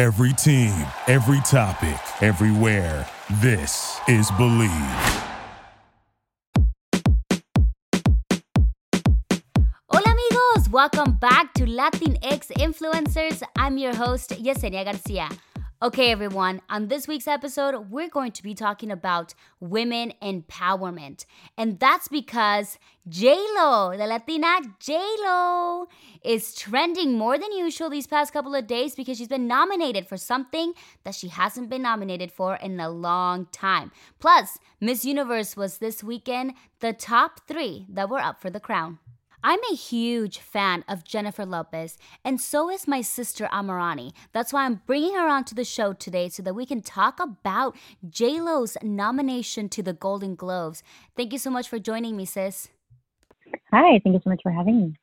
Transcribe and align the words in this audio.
Every 0.00 0.32
team, 0.32 0.72
every 1.08 1.40
topic, 1.42 2.00
everywhere. 2.22 3.06
This 3.42 4.00
is 4.08 4.30
Bleav. 4.30 5.26
Hola 9.90 10.10
amigos, 10.16 10.70
welcome 10.70 11.18
back 11.20 11.52
to 11.52 11.64
Latinx 11.66 12.50
Influencers. 12.52 13.42
I'm 13.58 13.76
your 13.76 13.94
host, 13.94 14.30
Yesenia 14.30 14.86
Garcia. 14.86 15.28
Okay, 15.82 16.10
everyone, 16.10 16.60
on 16.68 16.88
this 16.88 17.08
week's 17.08 17.26
episode, 17.26 17.90
we're 17.90 18.10
going 18.10 18.32
to 18.32 18.42
be 18.42 18.52
talking 18.52 18.90
about 18.90 19.32
women 19.60 20.12
empowerment. 20.20 21.24
And 21.56 21.80
that's 21.80 22.06
because 22.06 22.78
JLo, 23.08 23.96
the 23.96 24.06
Latina 24.06 24.60
JLo, 24.78 25.86
is 26.22 26.54
trending 26.54 27.16
more 27.16 27.38
than 27.38 27.50
usual 27.52 27.88
these 27.88 28.06
past 28.06 28.30
couple 28.30 28.54
of 28.54 28.66
days 28.66 28.94
because 28.94 29.16
she's 29.16 29.26
been 29.26 29.46
nominated 29.46 30.06
for 30.06 30.18
something 30.18 30.74
that 31.04 31.14
she 31.14 31.28
hasn't 31.28 31.70
been 31.70 31.80
nominated 31.80 32.30
for 32.30 32.56
in 32.56 32.78
a 32.78 32.90
long 32.90 33.46
time. 33.46 33.90
Plus, 34.18 34.58
Miss 34.82 35.06
Universe 35.06 35.56
was 35.56 35.78
this 35.78 36.04
weekend 36.04 36.52
the 36.80 36.92
top 36.92 37.48
three 37.48 37.86
that 37.88 38.10
were 38.10 38.20
up 38.20 38.38
for 38.38 38.50
the 38.50 38.60
crown. 38.60 38.98
I'm 39.42 39.60
a 39.72 39.74
huge 39.74 40.38
fan 40.38 40.84
of 40.86 41.02
Jennifer 41.02 41.46
Lopez, 41.46 41.96
and 42.22 42.38
so 42.38 42.68
is 42.68 42.86
my 42.86 43.00
sister 43.00 43.48
Amarani. 43.50 44.12
That's 44.32 44.52
why 44.52 44.66
I'm 44.66 44.82
bringing 44.86 45.14
her 45.14 45.28
onto 45.28 45.54
the 45.54 45.64
show 45.64 45.94
today 45.94 46.28
so 46.28 46.42
that 46.42 46.54
we 46.54 46.66
can 46.66 46.82
talk 46.82 47.18
about 47.18 47.74
JLo's 48.06 48.76
nomination 48.82 49.70
to 49.70 49.82
the 49.82 49.94
Golden 49.94 50.34
Globes. 50.34 50.82
Thank 51.16 51.32
you 51.32 51.38
so 51.38 51.50
much 51.50 51.68
for 51.68 51.78
joining 51.78 52.18
me, 52.18 52.26
sis. 52.26 52.68
Hi, 53.72 53.98
thank 54.04 54.12
you 54.12 54.20
so 54.22 54.28
much 54.28 54.40
for 54.42 54.52
having 54.52 54.78
me. 54.78 54.94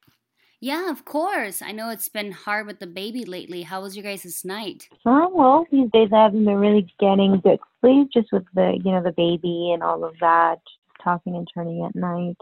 Yeah, 0.59 0.91
of 0.91 1.03
course. 1.03 1.63
I 1.63 1.71
know 1.71 1.89
it's 1.89 2.09
been 2.09 2.31
hard 2.31 2.67
with 2.67 2.79
the 2.79 2.87
baby 2.87 3.25
lately. 3.25 3.63
How 3.63 3.81
was 3.81 3.95
your 3.95 4.03
guys' 4.03 4.23
this 4.23 4.45
night? 4.45 4.87
Oh, 5.05 5.31
well, 5.33 5.65
these 5.71 5.89
days 5.91 6.09
I 6.13 6.23
haven't 6.23 6.45
been 6.45 6.55
really 6.57 6.87
getting 6.99 7.39
good 7.43 7.59
sleep 7.81 8.09
just 8.13 8.31
with 8.31 8.45
the, 8.53 8.79
you 8.83 8.91
know, 8.91 9.01
the 9.01 9.11
baby 9.11 9.71
and 9.73 9.81
all 9.81 10.03
of 10.03 10.13
that, 10.19 10.59
talking 11.03 11.35
and 11.35 11.47
turning 11.53 11.83
at 11.83 11.95
night. 11.95 12.37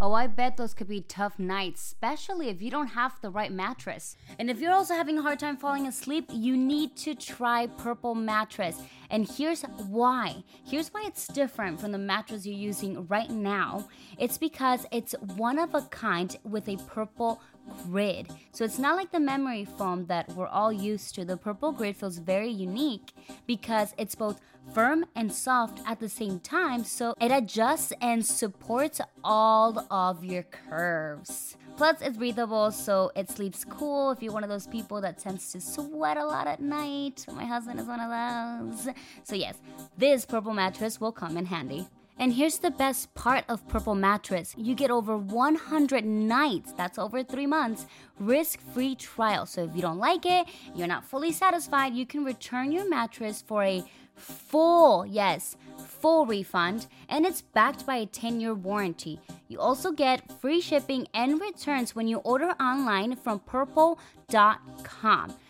Oh, 0.00 0.12
I 0.12 0.28
bet 0.28 0.56
those 0.56 0.74
could 0.74 0.86
be 0.86 1.00
tough 1.00 1.40
nights, 1.40 1.82
especially 1.82 2.50
if 2.50 2.62
you 2.62 2.70
don't 2.70 2.86
have 2.86 3.20
the 3.20 3.30
right 3.30 3.50
mattress. 3.50 4.16
And 4.38 4.48
if 4.48 4.60
you're 4.60 4.72
also 4.72 4.94
having 4.94 5.18
a 5.18 5.22
hard 5.22 5.40
time 5.40 5.56
falling 5.56 5.88
asleep, 5.88 6.30
you 6.32 6.56
need 6.56 6.96
to 6.98 7.16
try 7.16 7.66
Purple 7.66 8.14
Mattress. 8.14 8.80
And 9.10 9.28
here's 9.28 9.62
why. 9.62 10.44
Here's 10.64 10.90
why 10.90 11.02
it's 11.04 11.26
different 11.26 11.80
from 11.80 11.90
the 11.90 11.98
mattress 11.98 12.46
you're 12.46 12.54
using 12.54 13.08
right 13.08 13.28
now. 13.28 13.88
It's 14.18 14.38
because 14.38 14.86
it's 14.92 15.16
one 15.34 15.58
of 15.58 15.74
a 15.74 15.82
kind 15.82 16.36
with 16.44 16.68
a 16.68 16.76
purple 16.86 17.42
grid. 17.84 18.28
So 18.52 18.64
it's 18.64 18.78
not 18.78 18.96
like 18.96 19.10
the 19.10 19.20
memory 19.20 19.64
foam 19.64 20.06
that 20.06 20.28
we're 20.30 20.46
all 20.46 20.72
used 20.72 21.16
to. 21.16 21.24
The 21.24 21.36
purple 21.36 21.72
grid 21.72 21.96
feels 21.96 22.18
very 22.18 22.50
unique 22.50 23.12
because 23.46 23.94
it's 23.98 24.14
both 24.14 24.40
firm 24.72 25.04
and 25.14 25.32
soft 25.32 25.80
at 25.86 26.00
the 26.00 26.08
same 26.08 26.40
time, 26.40 26.84
so 26.84 27.14
it 27.20 27.30
adjusts 27.30 27.92
and 28.00 28.24
supports 28.24 29.00
all 29.24 29.86
of 29.90 30.24
your 30.24 30.42
curves. 30.44 31.56
Plus, 31.76 32.00
it's 32.00 32.16
breathable, 32.16 32.72
so 32.72 33.12
it 33.14 33.30
sleeps 33.30 33.64
cool 33.64 34.10
if 34.10 34.20
you're 34.20 34.32
one 34.32 34.42
of 34.42 34.50
those 34.50 34.66
people 34.66 35.00
that 35.00 35.18
tends 35.18 35.52
to 35.52 35.60
sweat 35.60 36.16
a 36.16 36.24
lot 36.24 36.48
at 36.48 36.60
night. 36.60 37.24
My 37.32 37.44
husband 37.44 37.78
is 37.78 37.86
one 37.86 38.00
of 38.00 38.10
those. 38.10 38.92
So, 39.22 39.36
yes, 39.36 39.60
this 39.96 40.24
purple 40.24 40.52
mattress 40.52 41.00
will 41.00 41.12
come 41.12 41.36
in 41.36 41.46
handy. 41.46 41.86
And 42.20 42.32
here's 42.32 42.58
the 42.58 42.72
best 42.72 43.14
part 43.14 43.44
of 43.48 43.66
Purple 43.68 43.94
Mattress 43.94 44.52
you 44.58 44.74
get 44.74 44.90
over 44.90 45.16
100 45.16 46.04
nights, 46.04 46.72
that's 46.72 46.98
over 46.98 47.22
three 47.22 47.46
months, 47.46 47.86
risk 48.18 48.60
free 48.74 48.96
trial. 48.96 49.46
So 49.46 49.62
if 49.62 49.76
you 49.76 49.82
don't 49.82 49.98
like 49.98 50.26
it, 50.26 50.48
you're 50.74 50.88
not 50.88 51.04
fully 51.04 51.30
satisfied, 51.30 51.94
you 51.94 52.06
can 52.06 52.24
return 52.24 52.72
your 52.72 52.88
mattress 52.88 53.40
for 53.40 53.62
a 53.62 53.84
full, 54.18 55.06
yes, 55.06 55.56
full 55.78 56.26
refund, 56.26 56.86
and 57.08 57.24
it's 57.24 57.42
backed 57.42 57.86
by 57.86 57.96
a 57.96 58.06
10 58.06 58.40
year 58.40 58.54
warranty. 58.54 59.20
You 59.48 59.60
also 59.60 59.92
get 59.92 60.30
free 60.40 60.60
shipping 60.60 61.06
and 61.14 61.40
returns 61.40 61.94
when 61.94 62.08
you 62.08 62.18
order 62.18 62.50
online 62.60 63.16
from 63.16 63.40
purple.com. 63.40 63.98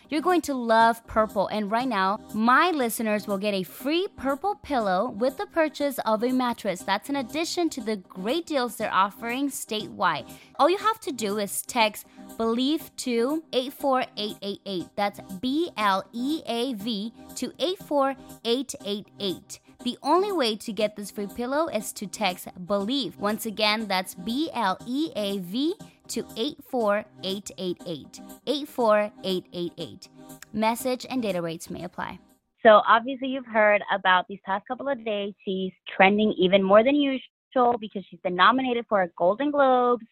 You're 0.09 0.21
going 0.21 0.41
to 0.41 0.55
love 0.55 1.05
purple, 1.05 1.47
and 1.47 1.69
right 1.69 1.87
now, 1.87 2.19
my 2.33 2.71
listeners 2.71 3.27
will 3.27 3.37
get 3.37 3.53
a 3.53 3.61
free 3.61 4.07
purple 4.17 4.55
pillow 4.55 5.11
with 5.11 5.37
the 5.37 5.45
purchase 5.45 5.99
of 5.99 6.23
a 6.23 6.31
mattress. 6.31 6.81
That's 6.81 7.09
in 7.09 7.15
addition 7.15 7.69
to 7.69 7.81
the 7.81 7.97
great 7.97 8.47
deals 8.47 8.75
they're 8.75 8.91
offering 8.91 9.49
statewide. 9.49 10.27
All 10.57 10.67
you 10.67 10.77
have 10.77 10.99
to 11.01 11.11
do 11.11 11.37
is 11.37 11.61
text 11.61 12.07
Bleav 12.37 12.89
to 12.97 13.43
84888. 13.53 14.87
That's 14.95 15.19
B 15.39 15.69
L 15.77 16.03
E 16.11 16.41
A 16.47 16.73
V 16.73 17.13
to 17.35 17.53
84888. 17.59 19.59
The 19.83 19.97
only 20.03 20.31
way 20.31 20.55
to 20.57 20.73
get 20.73 20.95
this 20.95 21.11
free 21.11 21.27
pillow 21.27 21.67
is 21.67 21.93
to 21.93 22.07
text 22.07 22.47
Bleav. 22.65 23.17
Once 23.17 23.45
again, 23.45 23.87
that's 23.87 24.15
B 24.15 24.49
L 24.53 24.77
E 24.87 25.11
A 25.15 25.37
V 25.37 25.75
to 26.09 26.25
84888. 26.35 28.21
84888. 28.47 30.09
Message 30.53 31.05
and 31.09 31.21
data 31.21 31.41
rates 31.41 31.69
may 31.69 31.83
apply. 31.83 32.19
So, 32.63 32.81
obviously, 32.87 33.29
you've 33.29 33.45
heard 33.45 33.81
about 33.93 34.25
these 34.27 34.39
past 34.45 34.67
couple 34.67 34.89
of 34.89 35.03
days. 35.05 35.33
She's 35.45 35.71
trending 35.95 36.33
even 36.37 36.61
more 36.61 36.83
than 36.83 36.95
usual 36.95 37.77
because 37.79 38.03
she's 38.09 38.19
been 38.21 38.35
nominated 38.35 38.85
for 38.89 39.03
a 39.03 39.09
Golden 39.17 39.49
Globes 39.49 40.05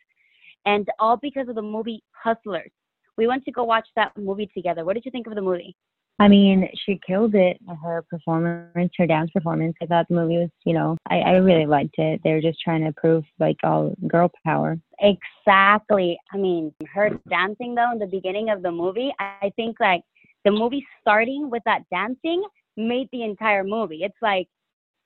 and 0.65 0.87
all 0.99 1.17
because 1.17 1.49
of 1.49 1.55
the 1.55 1.61
movie 1.61 2.03
Hustlers. 2.11 2.71
We 3.17 3.27
went 3.27 3.43
to 3.45 3.51
go 3.51 3.63
watch 3.63 3.87
that 3.95 4.15
movie 4.17 4.49
together. 4.53 4.85
What 4.85 4.93
did 4.93 5.05
you 5.05 5.11
think 5.11 5.27
of 5.27 5.35
the 5.35 5.41
movie? 5.41 5.75
I 6.19 6.27
mean, 6.27 6.67
she 6.85 6.99
killed 7.05 7.35
it. 7.35 7.57
Her 7.83 8.03
performance, 8.09 8.91
her 8.97 9.05
dance 9.05 9.29
performance. 9.31 9.75
I 9.81 9.85
thought 9.85 10.07
the 10.09 10.15
movie 10.15 10.37
was, 10.37 10.49
you 10.65 10.73
know, 10.73 10.97
I, 11.09 11.19
I 11.19 11.31
really 11.37 11.67
liked 11.67 11.95
it. 11.99 12.21
They 12.23 12.31
were 12.31 12.41
just 12.41 12.59
trying 12.59 12.83
to 12.85 12.91
prove 12.93 13.23
like 13.39 13.57
all 13.63 13.93
girl 14.07 14.31
power. 14.43 14.79
Exactly. 14.99 16.17
I 16.33 16.37
mean, 16.37 16.73
her 16.91 17.11
dancing 17.29 17.75
though 17.75 17.91
in 17.91 17.99
the 17.99 18.07
beginning 18.07 18.49
of 18.49 18.63
the 18.63 18.71
movie, 18.71 19.13
I 19.19 19.51
think 19.55 19.77
like 19.79 20.01
the 20.43 20.51
movie 20.51 20.85
starting 21.01 21.49
with 21.51 21.61
that 21.65 21.81
dancing 21.91 22.43
made 22.77 23.09
the 23.11 23.23
entire 23.23 23.63
movie. 23.63 24.03
It's 24.03 24.17
like 24.21 24.47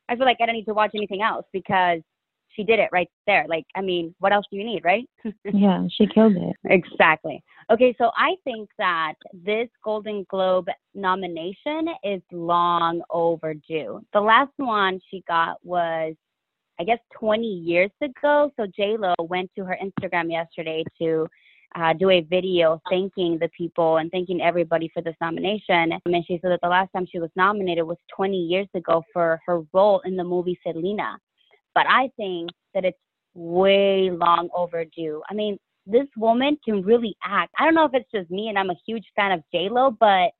I 0.07 0.15
feel 0.15 0.25
like 0.25 0.37
I 0.41 0.45
don't 0.45 0.55
need 0.55 0.65
to 0.65 0.73
watch 0.73 0.91
anything 0.95 1.21
else 1.21 1.45
because 1.51 2.01
she 2.55 2.63
did 2.63 2.79
it 2.79 2.89
right 2.91 3.09
there. 3.27 3.45
Like, 3.47 3.65
I 3.75 3.81
mean, 3.81 4.13
what 4.19 4.33
else 4.33 4.45
do 4.51 4.57
you 4.57 4.63
need, 4.63 4.83
right? 4.83 5.07
yeah, 5.53 5.85
she 5.97 6.07
killed 6.07 6.35
it. 6.35 6.55
Exactly. 6.65 7.43
Okay, 7.71 7.95
so 7.97 8.11
I 8.15 8.35
think 8.43 8.69
that 8.77 9.13
this 9.33 9.69
Golden 9.83 10.25
Globe 10.29 10.67
nomination 10.93 11.87
is 12.03 12.21
long 12.31 13.01
overdue. 13.09 14.01
The 14.13 14.21
last 14.21 14.51
one 14.57 14.99
she 15.09 15.23
got 15.27 15.57
was, 15.63 16.15
I 16.79 16.83
guess, 16.83 16.99
20 17.19 17.45
years 17.45 17.91
ago. 18.01 18.51
So 18.57 18.65
J 18.75 18.97
Lo 18.97 19.13
went 19.19 19.49
to 19.57 19.65
her 19.65 19.77
Instagram 19.81 20.31
yesterday 20.31 20.83
to 20.99 21.27
uh, 21.75 21.93
do 21.93 22.09
a 22.09 22.21
video 22.21 22.81
thanking 22.89 23.37
the 23.39 23.49
people 23.57 23.97
and 23.97 24.11
thanking 24.11 24.41
everybody 24.41 24.91
for 24.93 25.01
this 25.01 25.15
nomination. 25.21 25.93
And 26.05 26.25
she 26.27 26.39
said 26.41 26.51
that 26.51 26.59
the 26.61 26.67
last 26.67 26.91
time 26.93 27.07
she 27.09 27.19
was 27.19 27.29
nominated 27.35 27.85
was 27.85 27.97
20 28.15 28.35
years 28.35 28.67
ago 28.73 29.03
for 29.13 29.39
her 29.45 29.61
role 29.73 30.01
in 30.03 30.17
the 30.17 30.23
movie 30.23 30.59
Selena. 30.65 31.17
But 31.73 31.85
I 31.87 32.09
think 32.17 32.49
that 32.73 32.85
it's 32.85 32.97
way 33.33 34.09
long 34.11 34.49
overdue. 34.55 35.21
I 35.29 35.33
mean, 35.33 35.57
this 35.87 36.07
woman 36.17 36.57
can 36.63 36.81
really 36.83 37.15
act. 37.23 37.53
I 37.57 37.65
don't 37.65 37.75
know 37.75 37.85
if 37.85 37.93
it's 37.93 38.11
just 38.13 38.29
me 38.29 38.49
and 38.49 38.57
I'm 38.57 38.69
a 38.69 38.75
huge 38.85 39.05
fan 39.15 39.31
of 39.31 39.43
J 39.51 39.69
Lo, 39.69 39.95
but 39.99 40.31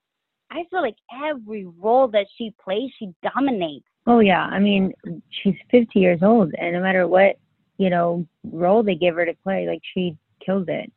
I 0.52 0.66
feel 0.70 0.82
like 0.82 0.98
every 1.26 1.66
role 1.80 2.08
that 2.10 2.28
she 2.38 2.54
plays, 2.64 2.92
she 3.00 3.14
dominates. 3.24 3.86
Oh 4.08 4.20
yeah, 4.20 4.44
I 4.44 4.60
mean, 4.60 4.94
she's 5.30 5.56
50 5.70 6.00
years 6.00 6.20
old, 6.22 6.54
and 6.58 6.74
no 6.74 6.82
matter 6.82 7.08
what 7.08 7.38
you 7.78 7.90
know 7.90 8.26
role 8.52 8.84
they 8.84 8.96
give 8.96 9.16
her 9.16 9.26
to 9.26 9.34
play, 9.44 9.68
like 9.68 9.82
she 9.94 10.18
kills 10.44 10.66
it. 10.68 10.92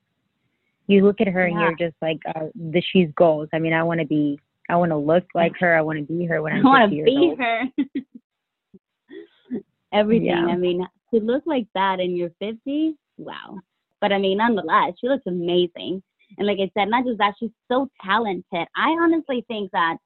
You 0.87 1.05
look 1.05 1.21
at 1.21 1.29
her 1.29 1.47
and 1.47 1.59
you're 1.59 1.77
just 1.77 1.97
like, 2.03 2.19
uh, 2.35 2.47
the 2.55 2.83
she's 2.93 3.09
goals. 3.17 3.49
I 3.55 3.59
mean, 3.59 3.73
I 3.73 3.83
want 3.83 4.01
to 4.01 4.07
be, 4.07 4.39
I 4.69 4.77
want 4.77 4.91
to 4.91 4.99
look 4.99 5.25
like 5.35 5.53
her. 5.61 5.77
I 5.77 5.81
want 5.81 5.99
to 5.99 6.05
be 6.05 6.27
her 6.27 6.43
when 6.43 6.53
I'm 6.53 6.67
I 6.67 6.71
want 6.71 6.91
to 6.93 7.05
be 7.05 7.11
old. 7.11 7.39
her. 7.39 7.63
Everything. 9.95 10.27
Yeah. 10.27 10.47
I 10.47 10.57
mean, 10.57 10.87
to 11.13 11.21
look 11.21 11.45
like 11.47 11.67
that 11.75 12.01
in 12.01 12.17
your 12.17 12.31
50s, 12.43 12.95
wow. 13.17 13.59
But 14.01 14.13
I 14.13 14.19
mean, 14.19 14.39
nonetheless, 14.39 14.93
she 15.01 15.09
looks 15.09 15.25
amazing. 15.27 16.03
And 16.37 16.47
like 16.47 16.59
I 16.59 16.71
said, 16.75 16.91
not 16.91 17.05
just 17.05 17.19
that, 17.19 17.35
she's 17.39 17.51
so 17.71 17.89
talented. 18.05 18.67
I 18.77 18.91
honestly 19.01 19.45
think 19.49 19.71
that 19.73 19.97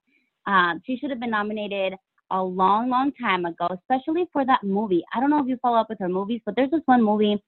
um, 0.46 0.80
she 0.84 0.96
should 0.96 1.10
have 1.10 1.20
been 1.20 1.30
nominated 1.30 1.94
a 2.30 2.42
long, 2.42 2.90
long 2.90 3.12
time 3.20 3.46
ago, 3.46 3.68
especially 3.70 4.26
for 4.32 4.44
that 4.44 4.62
movie. 4.62 5.02
I 5.14 5.20
don't 5.20 5.30
know 5.30 5.40
if 5.40 5.46
you 5.46 5.56
follow 5.62 5.78
up 5.78 5.88
with 5.88 5.98
her 6.00 6.08
movies, 6.08 6.42
but 6.44 6.54
there's 6.56 6.70
this 6.70 6.82
one 6.84 7.02
movie 7.02 7.42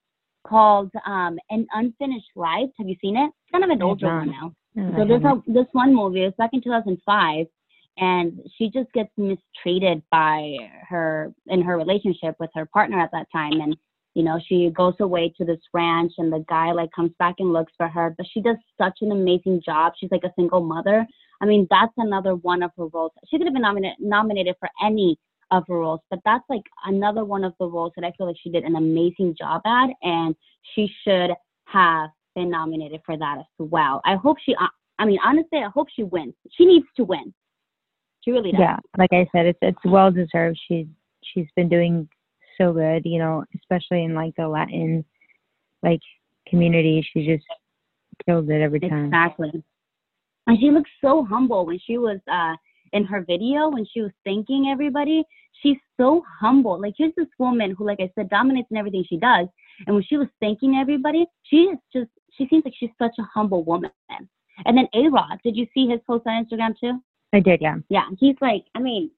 called 0.47 0.91
um, 1.07 1.39
An 1.51 1.67
Unfinished 1.75 2.31
Life. 2.35 2.71
Have 2.79 2.89
you 2.89 2.97
seen 3.01 3.17
it? 3.17 3.27
It's 3.27 3.53
kind 3.53 3.65
of 3.65 3.71
an 3.71 3.83
older 3.83 4.07
one 4.07 4.31
now. 4.31 4.55
So 4.97 5.05
there's 5.07 5.25
a, 5.25 5.43
this 5.47 5.67
one 5.73 5.95
movie. 5.95 6.23
It's 6.23 6.37
back 6.37 6.51
in 6.53 6.63
2005, 6.63 7.47
and 7.99 8.41
she 8.57 8.71
just 8.71 8.93
gets 8.93 9.11
mistreated 9.17 10.03
by 10.11 10.57
her 10.89 11.33
in 11.47 11.63
her 11.63 11.77
relationship 11.77 12.37
with 12.39 12.51
her 12.55 12.67
partner 12.67 13.01
at 13.01 13.11
that 13.13 13.27
time, 13.33 13.61
and 13.61 13.77
you 14.15 14.23
know 14.23 14.41
she 14.47 14.71
goes 14.71 14.95
away 15.01 15.33
to 15.39 15.45
this 15.45 15.61
ranch, 15.73 16.13
and 16.19 16.33
the 16.33 16.45
guy 16.49 16.73
like 16.73 16.91
comes 16.93 17.13
back 17.19 17.37
and 17.39 17.53
looks 17.53 17.73
for 17.77 17.89
her, 17.89 18.15
but 18.17 18.27
she 18.33 18.41
does 18.41 18.57
such 18.79 18.99
an 19.03 19.13
amazing 19.13 19.63
job. 19.65 19.93
She's 19.99 20.11
like 20.11 20.25
a 20.25 20.33
single 20.37 20.61
mother. 20.61 21.07
I 21.41 21.47
mean, 21.47 21.67
that's 21.71 21.93
another 21.97 22.35
one 22.37 22.63
of 22.63 22.71
her 22.77 22.87
roles. 22.87 23.13
She 23.29 23.39
could 23.39 23.47
have 23.47 23.55
been 23.55 23.63
nominated 23.63 23.97
nominated 24.01 24.57
for 24.61 24.69
any 24.83 25.19
of 25.51 25.65
her 25.69 25.79
roles, 25.79 26.01
but 26.11 26.21
that's 26.25 26.45
like 26.49 26.63
another 26.87 27.25
one 27.25 27.45
of 27.45 27.55
the 27.59 27.67
roles 27.67 27.93
that 27.97 28.05
I 28.05 28.13
feel 28.17 28.27
like 28.27 28.37
she 28.43 28.51
did 28.51 28.65
an 28.65 28.77
amazing 28.77 29.35
job 29.39 29.63
at, 29.67 29.91
and 30.03 30.35
she 30.75 30.91
should 31.05 31.31
have 31.65 32.11
been 32.35 32.51
nominated 32.51 33.01
for 33.05 33.17
that 33.17 33.39
as 33.39 33.45
well. 33.59 34.01
I 34.05 34.17
hope 34.17 34.37
she, 34.45 34.55
uh, 34.55 34.69
I 34.99 35.05
mean, 35.05 35.19
honestly, 35.25 35.59
I 35.59 35.69
hope 35.69 35.89
she 35.95 36.03
wins. 36.03 36.35
She 36.53 36.65
needs 36.65 36.87
to 36.97 37.05
win. 37.05 37.33
She 38.23 38.33
really 38.33 38.53
does. 38.53 38.61
Yeah, 38.61 38.77
like 38.99 39.13
I 39.13 39.27
said, 39.33 39.47
it's 39.47 39.59
it's 39.63 39.85
well 39.85 40.11
deserved. 40.11 40.59
She's 40.69 40.87
she's 41.23 41.47
been 41.57 41.69
doing 41.69 42.09
so 42.59 42.73
good, 42.73 43.03
you 43.05 43.19
know, 43.19 43.45
especially 43.57 44.05
in 44.05 44.15
like 44.15 44.35
the 44.37 44.47
Latin 44.47 45.05
like 45.83 46.01
community. 46.47 47.07
She 47.13 47.27
just 47.27 47.45
kills 48.27 48.49
it 48.49 48.61
every 48.61 48.81
time. 48.81 49.07
Exactly. 49.07 49.63
And 50.47 50.59
she 50.59 50.71
looks 50.71 50.91
so 51.01 51.25
humble 51.25 51.65
when 51.67 51.79
she 51.79 51.99
was 51.99 52.19
uh 52.31 52.55
in 52.93 53.05
her 53.05 53.23
video 53.23 53.69
when 53.69 53.87
she 53.93 54.03
was 54.03 54.11
thanking 54.25 54.69
everybody. 54.71 55.25
She's 55.63 55.77
so 55.97 56.25
humble. 56.41 56.81
Like 56.81 56.95
here's 56.97 57.15
this 57.17 57.29
woman 57.39 57.75
who, 57.77 57.87
like 57.87 58.01
I 58.01 58.11
said, 58.15 58.29
dominates 58.31 58.69
in 58.71 58.77
everything 58.77 59.05
she 59.09 59.17
does. 59.17 59.47
And 59.87 59.95
when 59.95 60.05
she 60.05 60.17
was 60.17 60.29
thanking 60.41 60.77
everybody, 60.77 61.27
she 61.45 61.57
is 61.57 61.79
just 61.93 62.11
she 62.37 62.47
seems 62.49 62.65
like 62.65 62.75
she's 62.79 62.91
such 62.99 63.15
a 63.19 63.23
humble 63.23 63.65
woman. 63.65 63.91
And 64.67 64.77
then 64.77 64.89
A 64.95 65.09
Rod, 65.09 65.39
did 65.43 65.57
you 65.57 65.67
see 65.73 65.89
his 65.89 66.01
post 66.07 66.27
on 66.27 66.45
Instagram 66.45 66.75
too? 66.79 67.01
I 67.33 67.41
did, 67.41 67.61
yeah. 67.61 67.77
Yeah, 67.89 68.07
he's 68.19 68.37
like, 68.41 68.65
I 68.75 68.81
mean, 68.81 69.11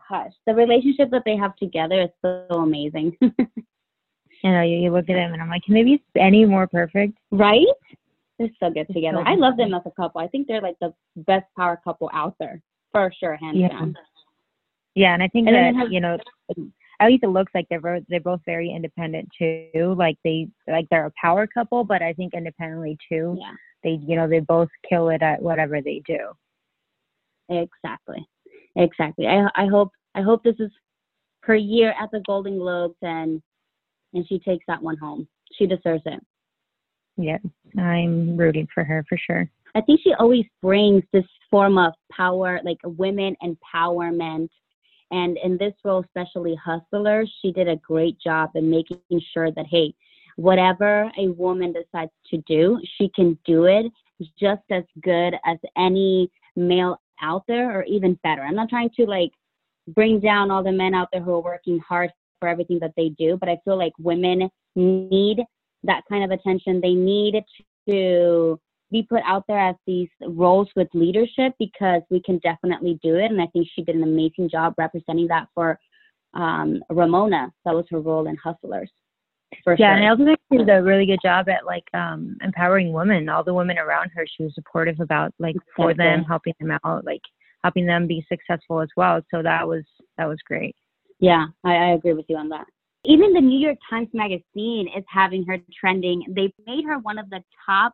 hush. 0.00 0.32
The 0.46 0.54
relationship 0.54 1.10
that 1.10 1.22
they 1.24 1.36
have 1.36 1.56
together 1.56 2.02
is 2.02 2.10
so 2.22 2.46
amazing. 2.50 3.16
you 3.20 3.36
know, 4.44 4.62
you, 4.62 4.76
you 4.76 4.90
look 4.90 5.08
at 5.08 5.16
him 5.16 5.32
and 5.32 5.42
I'm 5.42 5.48
like, 5.48 5.62
can 5.62 5.74
they 5.74 5.82
be 5.82 6.02
any 6.16 6.44
more 6.44 6.66
perfect? 6.66 7.18
Right? 7.30 7.66
They're 8.38 8.50
so 8.60 8.70
good 8.70 8.88
together. 8.92 9.22
I 9.24 9.36
love 9.36 9.56
them 9.56 9.74
as 9.74 9.82
a 9.86 9.90
couple. 9.92 10.20
I 10.20 10.26
think 10.26 10.48
they're 10.48 10.60
like 10.60 10.76
the 10.80 10.92
best 11.16 11.46
power 11.56 11.80
couple 11.82 12.10
out 12.12 12.34
there 12.38 12.60
for 12.92 13.12
sure, 13.18 13.36
hands 13.36 13.58
Yeah. 13.58 13.68
down. 13.68 13.96
Yeah, 14.94 15.14
and 15.14 15.22
I 15.22 15.28
think 15.28 15.48
And 15.48 15.76
that 15.76 15.90
you 15.90 16.00
know, 16.00 16.18
at 17.00 17.08
least 17.08 17.24
it 17.24 17.28
looks 17.28 17.52
like 17.54 17.66
they're 17.68 17.80
both, 17.80 18.04
they're 18.08 18.20
both 18.20 18.40
very 18.46 18.70
independent 18.70 19.28
too. 19.36 19.94
Like 19.98 20.16
they 20.22 20.48
like 20.68 20.86
they're 20.90 21.06
a 21.06 21.12
power 21.20 21.46
couple, 21.46 21.82
but 21.82 22.00
I 22.02 22.12
think 22.12 22.34
independently 22.34 22.96
too. 23.08 23.36
Yeah, 23.40 23.52
They 23.82 23.98
you 24.06 24.14
know 24.16 24.28
they 24.28 24.40
both 24.40 24.68
kill 24.88 25.08
it 25.08 25.22
at 25.22 25.42
whatever 25.42 25.80
they 25.80 26.02
do. 26.06 26.18
Exactly, 27.48 28.26
exactly. 28.76 29.26
I 29.26 29.48
I 29.54 29.66
hope 29.66 29.90
I 30.14 30.22
hope 30.22 30.42
this 30.42 30.56
is 30.58 30.70
her 31.42 31.56
year 31.56 31.94
at 32.00 32.10
the 32.10 32.20
Golden 32.26 32.58
Globes 32.58 32.96
and 33.02 33.42
and 34.14 34.26
she 34.28 34.38
takes 34.38 34.64
that 34.68 34.82
one 34.82 34.96
home. 34.96 35.28
She 35.58 35.66
deserves 35.66 36.02
it. 36.06 36.20
Yeah, 37.16 37.38
I'm 37.78 38.36
rooting 38.36 38.68
for 38.74 38.84
her 38.84 39.04
for 39.08 39.18
sure. 39.18 39.48
I 39.74 39.80
think 39.80 40.00
she 40.02 40.14
always 40.14 40.44
brings 40.62 41.02
this 41.12 41.24
form 41.50 41.78
of 41.78 41.92
power, 42.10 42.60
like 42.64 42.78
women 42.84 43.36
empowerment. 43.42 44.48
And 45.10 45.36
in 45.42 45.58
this 45.58 45.74
role, 45.84 46.04
especially 46.04 46.56
Hustlers, 46.56 47.32
she 47.42 47.52
did 47.52 47.68
a 47.68 47.76
great 47.76 48.18
job 48.20 48.50
in 48.54 48.70
making 48.70 48.98
sure 49.32 49.50
that, 49.52 49.66
hey, 49.68 49.94
whatever 50.36 51.10
a 51.18 51.28
woman 51.28 51.72
decides 51.72 52.12
to 52.30 52.38
do, 52.46 52.80
she 52.96 53.10
can 53.14 53.38
do 53.44 53.64
it 53.64 53.86
just 54.38 54.62
as 54.70 54.84
good 55.02 55.34
as 55.44 55.58
any 55.76 56.30
male 56.56 57.00
out 57.22 57.44
there 57.48 57.78
or 57.78 57.84
even 57.84 58.18
better. 58.22 58.42
I'm 58.42 58.54
not 58.54 58.68
trying 58.68 58.90
to 58.96 59.06
like 59.06 59.30
bring 59.88 60.20
down 60.20 60.50
all 60.50 60.62
the 60.62 60.72
men 60.72 60.94
out 60.94 61.08
there 61.12 61.22
who 61.22 61.32
are 61.32 61.42
working 61.42 61.78
hard 61.78 62.10
for 62.40 62.48
everything 62.48 62.78
that 62.80 62.92
they 62.96 63.10
do, 63.10 63.36
but 63.38 63.48
I 63.48 63.58
feel 63.64 63.78
like 63.78 63.92
women 63.98 64.48
need 64.76 65.42
that 65.84 66.02
kind 66.08 66.24
of 66.24 66.30
attention. 66.30 66.80
They 66.80 66.94
need 66.94 67.42
to 67.88 68.58
be 68.90 69.02
put 69.02 69.22
out 69.24 69.44
there 69.48 69.58
as 69.58 69.74
these 69.86 70.08
roles 70.26 70.68
with 70.76 70.88
leadership 70.94 71.52
because 71.58 72.02
we 72.10 72.22
can 72.22 72.38
definitely 72.38 72.98
do 73.02 73.16
it. 73.16 73.30
And 73.30 73.40
I 73.40 73.46
think 73.48 73.66
she 73.74 73.82
did 73.82 73.96
an 73.96 74.02
amazing 74.02 74.48
job 74.50 74.74
representing 74.78 75.26
that 75.28 75.48
for 75.54 75.78
um, 76.34 76.82
Ramona. 76.90 77.52
That 77.64 77.74
was 77.74 77.86
her 77.90 78.00
role 78.00 78.26
in 78.28 78.36
Hustlers. 78.36 78.90
For 79.62 79.76
Yeah, 79.78 79.88
sure. 79.88 79.96
and 79.96 80.04
I 80.04 80.08
also 80.08 80.24
think 80.24 80.38
she 80.50 80.58
did 80.58 80.68
a 80.68 80.82
really 80.82 81.06
good 81.06 81.20
job 81.22 81.48
at 81.48 81.64
like 81.64 81.84
um 81.94 82.36
empowering 82.42 82.92
women. 82.92 83.28
All 83.28 83.44
the 83.44 83.54
women 83.54 83.78
around 83.78 84.10
her, 84.14 84.26
she 84.26 84.44
was 84.44 84.54
supportive 84.54 85.00
about 85.00 85.32
like 85.38 85.56
for 85.76 85.94
them, 85.94 86.24
helping 86.24 86.54
them 86.60 86.78
out, 86.84 87.04
like 87.04 87.22
helping 87.62 87.86
them 87.86 88.06
be 88.06 88.24
successful 88.28 88.80
as 88.80 88.88
well. 88.96 89.20
So 89.30 89.42
that 89.42 89.66
was 89.66 89.84
that 90.18 90.26
was 90.26 90.38
great. 90.46 90.76
Yeah, 91.20 91.46
I, 91.64 91.74
I 91.74 91.88
agree 91.94 92.12
with 92.12 92.26
you 92.28 92.36
on 92.36 92.48
that. 92.50 92.66
Even 93.06 93.32
the 93.32 93.40
New 93.40 93.58
York 93.58 93.78
Times 93.88 94.08
Magazine 94.12 94.88
is 94.96 95.04
having 95.08 95.44
her 95.46 95.58
trending. 95.78 96.24
They 96.28 96.52
made 96.66 96.84
her 96.86 96.98
one 96.98 97.18
of 97.18 97.28
the 97.30 97.42
top 97.66 97.92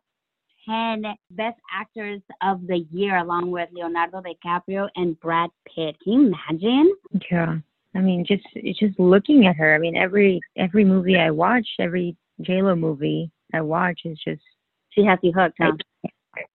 10 0.67 1.03
best 1.31 1.59
actors 1.73 2.21
of 2.41 2.65
the 2.67 2.85
year, 2.91 3.17
along 3.17 3.51
with 3.51 3.69
Leonardo 3.73 4.21
DiCaprio 4.21 4.87
and 4.95 5.19
Brad 5.19 5.49
Pitt. 5.65 5.97
Can 6.03 6.13
you 6.13 6.33
imagine? 6.49 6.93
Yeah. 7.29 7.57
I 7.95 7.99
mean, 7.99 8.25
just 8.25 8.43
it's 8.55 8.79
just 8.79 8.99
looking 8.99 9.47
at 9.47 9.55
her. 9.57 9.75
I 9.75 9.77
mean, 9.77 9.97
every 9.97 10.39
every 10.57 10.85
movie 10.85 11.17
I 11.17 11.31
watch, 11.31 11.67
every 11.79 12.15
J 12.41 12.61
Lo 12.61 12.75
movie 12.75 13.31
I 13.53 13.61
watch 13.61 14.01
is 14.05 14.19
just 14.25 14.41
She 14.89 15.03
has 15.03 15.19
you 15.21 15.33
hooked, 15.33 15.57
huh? 15.59 15.73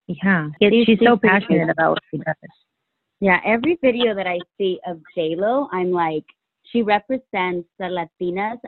yeah. 0.07 0.49
It, 0.61 0.73
She's 0.73 0.99
she's 0.99 1.07
so 1.07 1.17
passionate 1.17 1.71
about 1.71 1.91
what 1.91 2.03
she 2.11 2.19
does. 2.19 2.35
Yeah, 3.21 3.41
every 3.45 3.79
video 3.83 4.15
that 4.15 4.27
I 4.27 4.39
see 4.59 4.79
of 4.87 5.01
J 5.15 5.37
Lo, 5.37 5.69
I'm 5.73 5.91
like, 5.91 6.25
she 6.65 6.83
represents 6.83 7.69
the 7.79 8.07
Latinas 8.21 8.59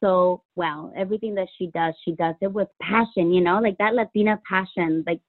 so 0.00 0.42
well. 0.56 0.92
Everything 0.96 1.34
that 1.36 1.48
she 1.56 1.68
does, 1.68 1.94
she 2.04 2.12
does 2.12 2.34
it 2.40 2.52
with 2.52 2.68
passion, 2.82 3.32
you 3.32 3.40
know, 3.40 3.58
like 3.60 3.78
that 3.78 3.94
Latina 3.94 4.40
passion. 4.48 5.04
Like 5.06 5.20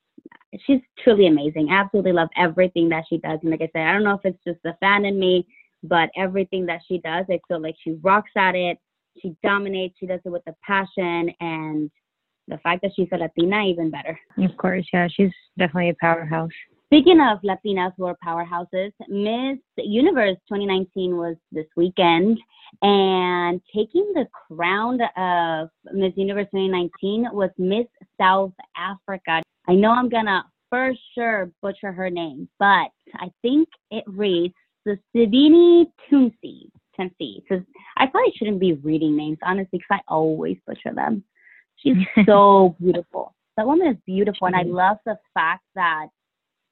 she's 0.65 0.81
truly 1.03 1.27
amazing. 1.27 1.69
I 1.69 1.75
absolutely 1.75 2.13
love 2.13 2.29
everything 2.37 2.89
that 2.89 3.05
she 3.09 3.17
does. 3.17 3.39
And 3.41 3.51
like 3.51 3.61
I 3.61 3.69
said, 3.73 3.87
I 3.87 3.93
don't 3.93 4.03
know 4.03 4.15
if 4.15 4.25
it's 4.25 4.43
just 4.45 4.61
the 4.63 4.75
fan 4.79 5.05
in 5.05 5.19
me, 5.19 5.47
but 5.87 6.09
everything 6.17 6.65
that 6.67 6.81
she 6.87 6.99
does, 6.99 7.25
I 7.29 7.39
feel 7.47 7.61
like 7.61 7.75
she 7.83 7.97
rocks 8.01 8.31
at 8.37 8.55
it. 8.55 8.77
She 9.21 9.35
dominates. 9.43 9.95
She 9.99 10.05
does 10.05 10.19
it 10.25 10.29
with 10.29 10.43
a 10.47 10.53
passion 10.65 11.31
and 11.39 11.89
the 12.47 12.57
fact 12.59 12.81
that 12.83 12.91
she's 12.95 13.07
a 13.11 13.17
Latina, 13.17 13.63
even 13.63 13.89
better. 13.89 14.17
Of 14.37 14.55
course, 14.57 14.85
yeah. 14.93 15.07
She's 15.11 15.31
definitely 15.57 15.89
a 15.89 15.95
powerhouse. 15.99 16.51
Speaking 16.85 17.19
of 17.19 17.39
Latinas 17.41 17.91
who 17.97 18.05
are 18.05 18.15
powerhouses, 18.25 18.93
Miss 19.09 19.57
Universe 19.77 20.37
2019 20.47 21.17
was 21.17 21.35
this 21.51 21.65
weekend, 21.75 22.39
and 22.81 23.59
taking 23.75 24.13
the 24.13 24.25
crown 24.31 24.99
of 25.17 25.69
Miss 25.91 26.13
Universe 26.15 26.47
2019 26.53 27.27
was 27.33 27.49
Miss 27.57 27.87
South 28.17 28.53
Africa. 28.77 29.41
I 29.67 29.73
know 29.73 29.91
I'm 29.91 30.07
gonna 30.07 30.45
for 30.69 30.93
sure 31.13 31.51
butcher 31.61 31.91
her 31.91 32.09
name, 32.09 32.47
but 32.57 32.87
I 33.15 33.31
think 33.41 33.67
it 33.91 34.05
reads 34.07 34.55
the 34.87 34.99
Sivini 35.15 35.85
Tunzi. 36.09 36.69
Tunzi. 36.97 37.43
Because 37.43 37.63
I 37.97 38.07
probably 38.07 38.33
shouldn't 38.35 38.59
be 38.59 38.73
reading 38.73 39.15
names, 39.15 39.37
honestly, 39.43 39.79
because 39.79 39.99
I 39.99 39.99
always 40.07 40.57
butcher 40.65 40.93
them. 40.95 41.23
She's 41.75 41.97
so 42.25 42.75
beautiful. 42.79 43.35
That 43.57 43.67
woman 43.67 43.87
is 43.87 43.97
beautiful, 44.05 44.47
and 44.47 44.55
I 44.55 44.63
love 44.63 44.97
the 45.05 45.17
fact 45.33 45.63
that 45.75 46.07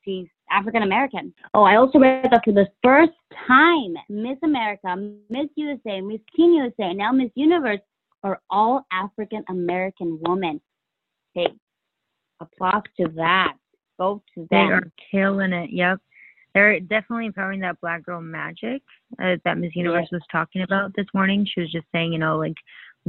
she's 0.04 0.28
African 0.52 0.84
American. 0.84 1.34
Oh, 1.54 1.64
I 1.64 1.76
also 1.76 2.00
read 2.00 2.30
that 2.32 2.42
for 2.46 2.54
the 2.54 2.68
first 2.84 3.14
time, 3.48 3.96
Miss 4.08 4.38
America, 4.44 4.96
Miss 5.30 5.48
USA, 5.56 6.00
Miss 6.02 6.22
Teen 6.36 6.54
USA, 6.54 6.94
now 6.94 7.12
Miss 7.12 7.32
Universe 7.36 7.80
are 8.24 8.40
all 8.50 8.86
African 8.92 9.44
American 9.50 10.20
women. 10.22 10.62
Hey, 11.34 11.48
applause 12.40 12.84
to 13.00 13.08
that. 13.16 13.54
Go 14.00 14.22
to 14.36 14.42
them. 14.42 14.48
They 14.52 14.74
are 14.74 14.92
killing 15.12 15.54
it. 15.54 15.72
Yep. 15.72 16.00
They're 16.56 16.80
definitely 16.80 17.28
empowering 17.28 17.60
that 17.60 17.82
black 17.82 18.04
girl 18.04 18.22
magic 18.22 18.82
uh, 19.22 19.36
that 19.44 19.58
Miss 19.58 19.76
Universe 19.76 20.08
was 20.12 20.22
talking 20.32 20.62
about 20.62 20.96
this 20.96 21.06
morning. 21.14 21.46
She 21.46 21.60
was 21.60 21.72
just 21.72 21.86
saying, 21.92 22.14
you 22.14 22.18
know, 22.18 22.38
like 22.38 22.56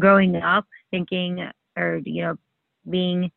growing 0.00 0.34
up 0.36 0.66
thinking 0.90 1.48
or, 1.78 2.00
you 2.04 2.22
know, 2.22 2.36
being 2.90 3.30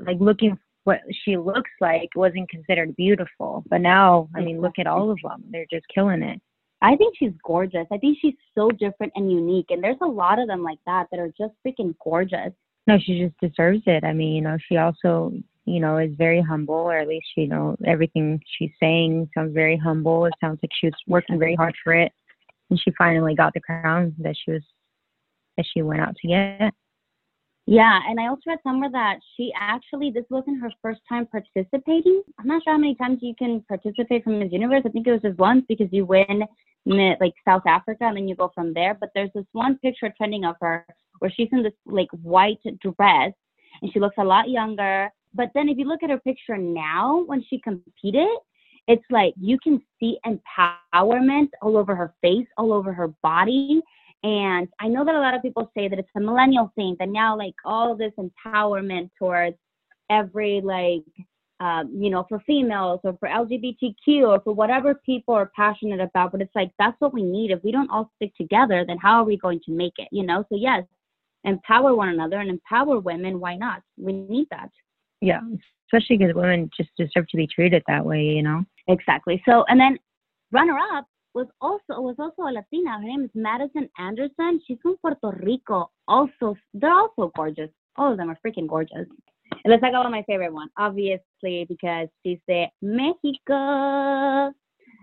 like 0.00 0.16
looking 0.20 0.58
what 0.82 1.00
she 1.24 1.36
looks 1.36 1.70
like 1.80 2.08
wasn't 2.16 2.50
considered 2.50 2.96
beautiful. 2.96 3.62
But 3.70 3.82
now, 3.82 4.28
I 4.34 4.40
mean, 4.40 4.60
look 4.60 4.80
at 4.80 4.88
all 4.88 5.12
of 5.12 5.18
them. 5.22 5.44
They're 5.50 5.66
just 5.70 5.86
killing 5.94 6.22
it. 6.22 6.40
I 6.82 6.96
think 6.96 7.14
she's 7.16 7.30
gorgeous. 7.44 7.86
I 7.92 7.98
think 7.98 8.18
she's 8.20 8.34
so 8.56 8.68
different 8.70 9.12
and 9.14 9.30
unique. 9.30 9.66
And 9.70 9.82
there's 9.82 9.96
a 10.02 10.06
lot 10.06 10.40
of 10.40 10.48
them 10.48 10.64
like 10.64 10.80
that 10.86 11.06
that 11.12 11.20
are 11.20 11.32
just 11.38 11.54
freaking 11.64 11.94
gorgeous. 12.02 12.52
No, 12.88 12.98
she 12.98 13.20
just 13.20 13.38
deserves 13.40 13.82
it. 13.86 14.02
I 14.02 14.12
mean, 14.12 14.34
you 14.34 14.40
know, 14.40 14.58
she 14.68 14.76
also 14.76 15.32
you 15.64 15.80
know, 15.80 15.98
is 15.98 16.14
very 16.16 16.40
humble, 16.40 16.74
or 16.74 16.96
at 16.96 17.08
least 17.08 17.26
you 17.36 17.46
know 17.46 17.76
everything 17.84 18.40
she's 18.58 18.72
saying 18.80 19.28
sounds 19.34 19.54
very 19.54 19.76
humble. 19.76 20.24
It 20.26 20.34
sounds 20.40 20.58
like 20.62 20.70
she 20.78 20.86
was 20.88 20.94
working 21.06 21.38
very 21.38 21.54
hard 21.54 21.74
for 21.82 21.92
it, 21.92 22.12
and 22.70 22.80
she 22.80 22.92
finally 22.98 23.34
got 23.34 23.54
the 23.54 23.60
crown 23.60 24.14
that 24.18 24.34
she 24.44 24.52
was 24.52 24.62
that 25.56 25.66
she 25.72 25.82
went 25.82 26.00
out 26.00 26.16
to 26.16 26.28
get. 26.28 26.74
Yeah, 27.66 28.00
and 28.08 28.18
I 28.18 28.26
also 28.26 28.42
read 28.48 28.58
somewhere 28.64 28.90
that 28.90 29.20
she 29.36 29.52
actually 29.58 30.10
this 30.10 30.24
wasn't 30.30 30.60
her 30.60 30.70
first 30.82 31.00
time 31.08 31.26
participating. 31.26 32.22
I'm 32.38 32.48
not 32.48 32.64
sure 32.64 32.72
how 32.72 32.78
many 32.78 32.96
times 32.96 33.18
you 33.22 33.34
can 33.38 33.64
participate 33.68 34.24
from 34.24 34.40
Miss 34.40 34.50
Universe. 34.50 34.82
I 34.84 34.88
think 34.88 35.06
it 35.06 35.12
was 35.12 35.22
just 35.22 35.38
once 35.38 35.64
because 35.68 35.88
you 35.92 36.04
win 36.04 36.42
like 36.84 37.34
South 37.46 37.62
Africa 37.66 38.04
and 38.04 38.16
then 38.16 38.26
you 38.26 38.34
go 38.34 38.50
from 38.54 38.74
there. 38.74 38.94
But 38.98 39.10
there's 39.14 39.30
this 39.34 39.44
one 39.52 39.78
picture 39.78 40.12
trending 40.16 40.44
of 40.44 40.56
her 40.60 40.84
where 41.20 41.30
she's 41.30 41.48
in 41.52 41.62
this 41.62 41.72
like 41.86 42.08
white 42.22 42.58
dress 42.80 43.32
and 43.80 43.92
she 43.92 44.00
looks 44.00 44.16
a 44.18 44.24
lot 44.24 44.48
younger. 44.48 45.08
But 45.34 45.50
then 45.54 45.68
if 45.68 45.78
you 45.78 45.86
look 45.86 46.02
at 46.02 46.10
her 46.10 46.18
picture 46.18 46.56
now 46.56 47.24
when 47.26 47.44
she 47.48 47.58
competed, 47.60 48.28
it's 48.88 49.04
like 49.10 49.34
you 49.40 49.58
can 49.62 49.80
see 49.98 50.18
empowerment 50.26 51.48
all 51.60 51.76
over 51.76 51.94
her 51.94 52.14
face, 52.20 52.46
all 52.58 52.72
over 52.72 52.92
her 52.92 53.08
body. 53.22 53.80
And 54.24 54.68
I 54.80 54.88
know 54.88 55.04
that 55.04 55.14
a 55.14 55.20
lot 55.20 55.34
of 55.34 55.42
people 55.42 55.70
say 55.76 55.88
that 55.88 55.98
it's 55.98 56.08
a 56.16 56.20
millennial 56.20 56.72
thing, 56.74 56.96
that 56.98 57.08
now 57.08 57.36
like 57.36 57.54
all 57.64 57.96
this 57.96 58.12
empowerment 58.18 59.10
towards 59.18 59.56
every 60.10 60.60
like 60.60 61.02
um, 61.62 61.90
you 61.96 62.10
know, 62.10 62.26
for 62.28 62.40
females 62.40 62.98
or 63.04 63.16
for 63.20 63.28
LGBTQ 63.28 64.26
or 64.26 64.40
for 64.40 64.52
whatever 64.52 64.96
people 65.06 65.32
are 65.32 65.52
passionate 65.54 66.00
about. 66.00 66.32
But 66.32 66.40
it's 66.40 66.56
like 66.56 66.72
that's 66.76 67.00
what 67.00 67.14
we 67.14 67.22
need. 67.22 67.52
If 67.52 67.62
we 67.62 67.70
don't 67.70 67.88
all 67.88 68.10
stick 68.16 68.34
together, 68.34 68.84
then 68.84 68.98
how 68.98 69.20
are 69.20 69.24
we 69.24 69.36
going 69.36 69.60
to 69.66 69.70
make 69.70 69.92
it? 69.98 70.08
You 70.10 70.26
know. 70.26 70.44
So 70.48 70.56
yes, 70.56 70.82
empower 71.44 71.94
one 71.94 72.08
another 72.08 72.40
and 72.40 72.50
empower 72.50 72.98
women. 72.98 73.38
Why 73.38 73.54
not? 73.54 73.82
We 73.96 74.12
need 74.12 74.48
that. 74.50 74.70
Yeah, 75.22 75.40
especially 75.86 76.18
because 76.18 76.34
women 76.34 76.68
just 76.76 76.90
deserve 76.98 77.28
to 77.28 77.36
be 77.36 77.46
treated 77.46 77.82
that 77.86 78.04
way. 78.04 78.22
You 78.22 78.42
know. 78.42 78.64
Exactly. 78.88 79.42
So 79.48 79.64
and 79.68 79.80
then 79.80 79.96
runner 80.50 80.76
up 80.96 81.06
was 81.34 81.46
also 81.60 82.00
was 82.00 82.16
also 82.18 82.42
a 82.42 82.52
Latina. 82.52 82.98
Her 82.98 83.06
name 83.06 83.24
is 83.24 83.30
Madison 83.34 83.88
Anderson. 83.98 84.60
She's 84.66 84.78
from 84.82 84.96
Puerto 84.98 85.30
Rico. 85.42 85.90
Also, 86.08 86.56
they're 86.74 86.92
also 86.92 87.30
gorgeous. 87.36 87.70
All 87.96 88.10
of 88.12 88.18
them 88.18 88.30
are 88.30 88.38
freaking 88.44 88.68
gorgeous. 88.68 89.06
And 89.64 89.70
let's 89.70 89.80
talk 89.80 89.90
about 89.90 90.10
my 90.10 90.24
favorite 90.26 90.52
one, 90.52 90.68
obviously, 90.76 91.66
because 91.68 92.08
she's 92.22 92.38
the 92.48 92.66
Mexico. 92.80 94.52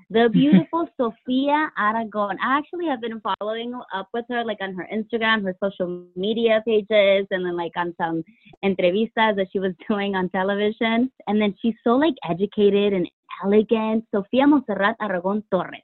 The 0.10 0.30
beautiful 0.34 0.88
Sofia 0.98 1.72
Aragon. 1.78 2.38
I 2.44 2.58
actually 2.58 2.88
have 2.88 3.02
been 3.02 3.22
following 3.22 3.80
up 3.94 4.10
with 4.14 4.26
her, 4.30 4.44
like 4.44 4.58
on 4.62 4.74
her 4.76 4.88
Instagram, 4.92 5.44
her 5.44 5.56
social 5.64 6.06
media 6.16 6.64
pages, 6.66 7.28
and 7.32 7.46
then 7.46 7.56
like 7.56 7.74
on 7.76 7.94
some 8.02 8.24
entrevistas 8.64 9.36
that 9.36 9.48
she 9.52 9.60
was 9.60 9.74
doing 9.88 10.16
on 10.16 10.30
television. 10.30 11.12
And 11.28 11.42
then 11.42 11.56
she's 11.62 11.76
so 11.84 11.92
like 11.92 12.16
educated 12.28 12.94
and 12.94 13.10
elegant. 13.44 14.06
Sofia 14.14 14.48
Montserrat 14.48 14.96
Aragon 15.00 15.44
Torres. 15.52 15.82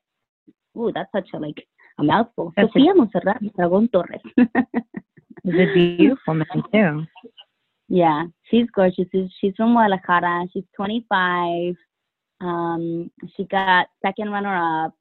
Ooh, 0.77 0.91
that's 0.94 1.12
such 1.13 1.29
a 1.34 1.38
like 1.38 1.65
a 2.00 2.03
mouthful. 2.03 2.51
That's 2.58 2.70
Sofia 2.70 2.91
a, 2.91 2.96
Montserrat 2.96 3.41
Aragon 3.60 3.88
Torres. 3.89 4.22
She's 5.46 5.53
a 5.53 5.74
beautiful 5.74 6.34
man 6.34 6.63
too. 6.74 7.05
Yeah, 7.88 8.25
she's 8.50 8.65
gorgeous. 8.74 9.05
She's, 9.12 9.29
she's 9.39 9.53
from 9.55 9.74
Guadalajara. 9.74 10.48
She's 10.51 10.63
25. 10.75 11.75
Um, 12.46 13.10
she 13.36 13.46
got 13.46 13.88
second 14.06 14.30
runner 14.30 14.86
up. 14.86 14.94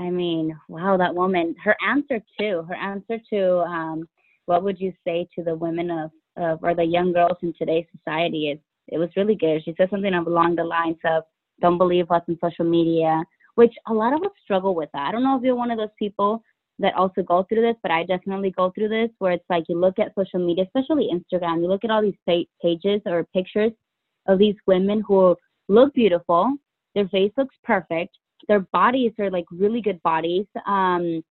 I 0.00 0.10
mean, 0.10 0.58
wow, 0.68 0.96
that 0.96 1.14
woman. 1.14 1.54
Her 1.62 1.76
answer 1.86 2.20
too. 2.38 2.64
Her 2.68 2.74
answer 2.74 3.18
to 3.30 3.58
um, 3.60 4.08
what 4.46 4.64
would 4.64 4.80
you 4.80 4.92
say 5.06 5.28
to 5.36 5.44
the 5.44 5.54
women 5.54 5.90
of, 5.90 6.10
of 6.36 6.64
or 6.64 6.74
the 6.74 6.84
young 6.84 7.12
girls 7.12 7.36
in 7.42 7.52
today's 7.56 7.86
society 7.96 8.50
is 8.50 8.58
it 8.88 8.98
was 8.98 9.10
really 9.16 9.36
good. 9.36 9.62
She 9.64 9.74
said 9.76 9.90
something 9.90 10.12
along 10.12 10.56
the 10.56 10.64
lines 10.64 10.96
of, 11.04 11.22
"Don't 11.60 11.78
believe 11.78 12.06
what's 12.08 12.28
in 12.28 12.38
social 12.40 12.64
media," 12.64 13.22
which 13.54 13.74
a 13.86 13.94
lot 13.94 14.12
of 14.12 14.22
us 14.22 14.32
struggle 14.42 14.74
with 14.74 14.88
that. 14.92 15.08
I 15.08 15.12
don't 15.12 15.22
know 15.22 15.36
if 15.36 15.42
you're 15.42 15.54
one 15.54 15.70
of 15.70 15.78
those 15.78 15.96
people 15.98 16.42
that 16.80 16.94
also 16.94 17.22
go 17.22 17.44
through 17.44 17.60
this, 17.60 17.76
but 17.82 17.92
I 17.92 18.04
definitely 18.04 18.50
go 18.50 18.70
through 18.70 18.88
this 18.88 19.10
where 19.18 19.32
it's 19.32 19.50
like 19.50 19.64
you 19.68 19.78
look 19.78 19.98
at 19.98 20.14
social 20.18 20.44
media, 20.44 20.64
especially 20.64 21.10
Instagram, 21.12 21.60
you 21.60 21.68
look 21.68 21.84
at 21.84 21.90
all 21.90 22.02
these 22.02 22.48
pages 22.62 23.02
or 23.04 23.24
pictures 23.34 23.72
of 24.26 24.38
these 24.38 24.56
women 24.66 25.02
who 25.06 25.36
look 25.70 25.94
beautiful, 25.94 26.52
their 26.94 27.08
face 27.08 27.32
looks 27.36 27.54
perfect, 27.64 28.18
their 28.48 28.60
bodies 28.72 29.12
are 29.18 29.30
like 29.30 29.44
really 29.50 29.80
good 29.80 30.02
bodies, 30.02 30.46
um, 30.66 31.22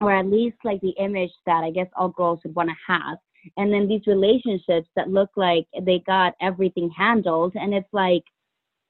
or 0.00 0.12
at 0.12 0.26
least 0.26 0.56
like 0.64 0.80
the 0.80 0.94
image 0.98 1.32
that 1.46 1.64
I 1.64 1.70
guess 1.70 1.88
all 1.96 2.08
girls 2.08 2.40
would 2.44 2.54
want 2.54 2.70
to 2.70 2.76
have. 2.86 3.18
And 3.56 3.72
then 3.72 3.88
these 3.88 4.06
relationships 4.06 4.88
that 4.96 5.10
look 5.10 5.30
like 5.36 5.66
they 5.82 5.98
got 6.06 6.34
everything 6.40 6.90
handled, 6.96 7.52
and 7.56 7.74
it's 7.74 7.92
like 7.92 8.22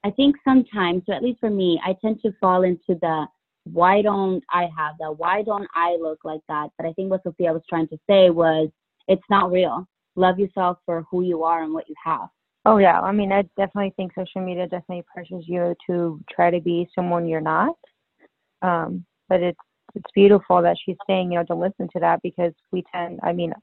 I 0.03 0.11
think 0.11 0.35
sometimes, 0.43 1.03
so 1.05 1.13
at 1.13 1.23
least 1.23 1.39
for 1.39 1.49
me, 1.49 1.79
I 1.85 1.95
tend 2.01 2.21
to 2.21 2.31
fall 2.39 2.63
into 2.63 2.95
the 3.01 3.25
why 3.65 4.01
don't 4.01 4.43
I 4.49 4.67
have 4.75 4.95
that? 4.99 5.17
Why 5.17 5.43
don't 5.43 5.67
I 5.75 5.95
look 6.01 6.19
like 6.23 6.41
that? 6.49 6.69
But 6.77 6.87
I 6.87 6.93
think 6.93 7.11
what 7.11 7.23
Sofia 7.23 7.53
was 7.53 7.61
trying 7.69 7.87
to 7.89 7.97
say 8.09 8.29
was 8.31 8.69
it's 9.07 9.21
not 9.29 9.51
real. 9.51 9.87
Love 10.15 10.39
yourself 10.39 10.77
for 10.85 11.05
who 11.09 11.23
you 11.23 11.43
are 11.43 11.63
and 11.63 11.73
what 11.73 11.87
you 11.87 11.95
have. 12.03 12.29
Oh 12.65 12.77
yeah, 12.77 12.99
I 13.01 13.11
mean 13.11 13.31
I 13.31 13.43
definitely 13.57 13.93
think 13.97 14.13
social 14.13 14.41
media 14.41 14.67
definitely 14.67 15.03
pressures 15.13 15.45
you 15.47 15.75
to 15.87 16.19
try 16.29 16.51
to 16.51 16.61
be 16.61 16.87
someone 16.93 17.27
you're 17.27 17.41
not. 17.41 17.75
Um, 18.61 19.05
but 19.29 19.41
it's 19.41 19.59
it's 19.95 20.11
beautiful 20.13 20.61
that 20.61 20.77
she's 20.83 20.97
saying, 21.07 21.31
you 21.31 21.39
know, 21.39 21.45
to 21.45 21.55
listen 21.55 21.87
to 21.93 21.99
that 21.99 22.21
because 22.21 22.53
we 22.71 22.83
tend 22.93 23.19
I 23.23 23.33
mean, 23.33 23.53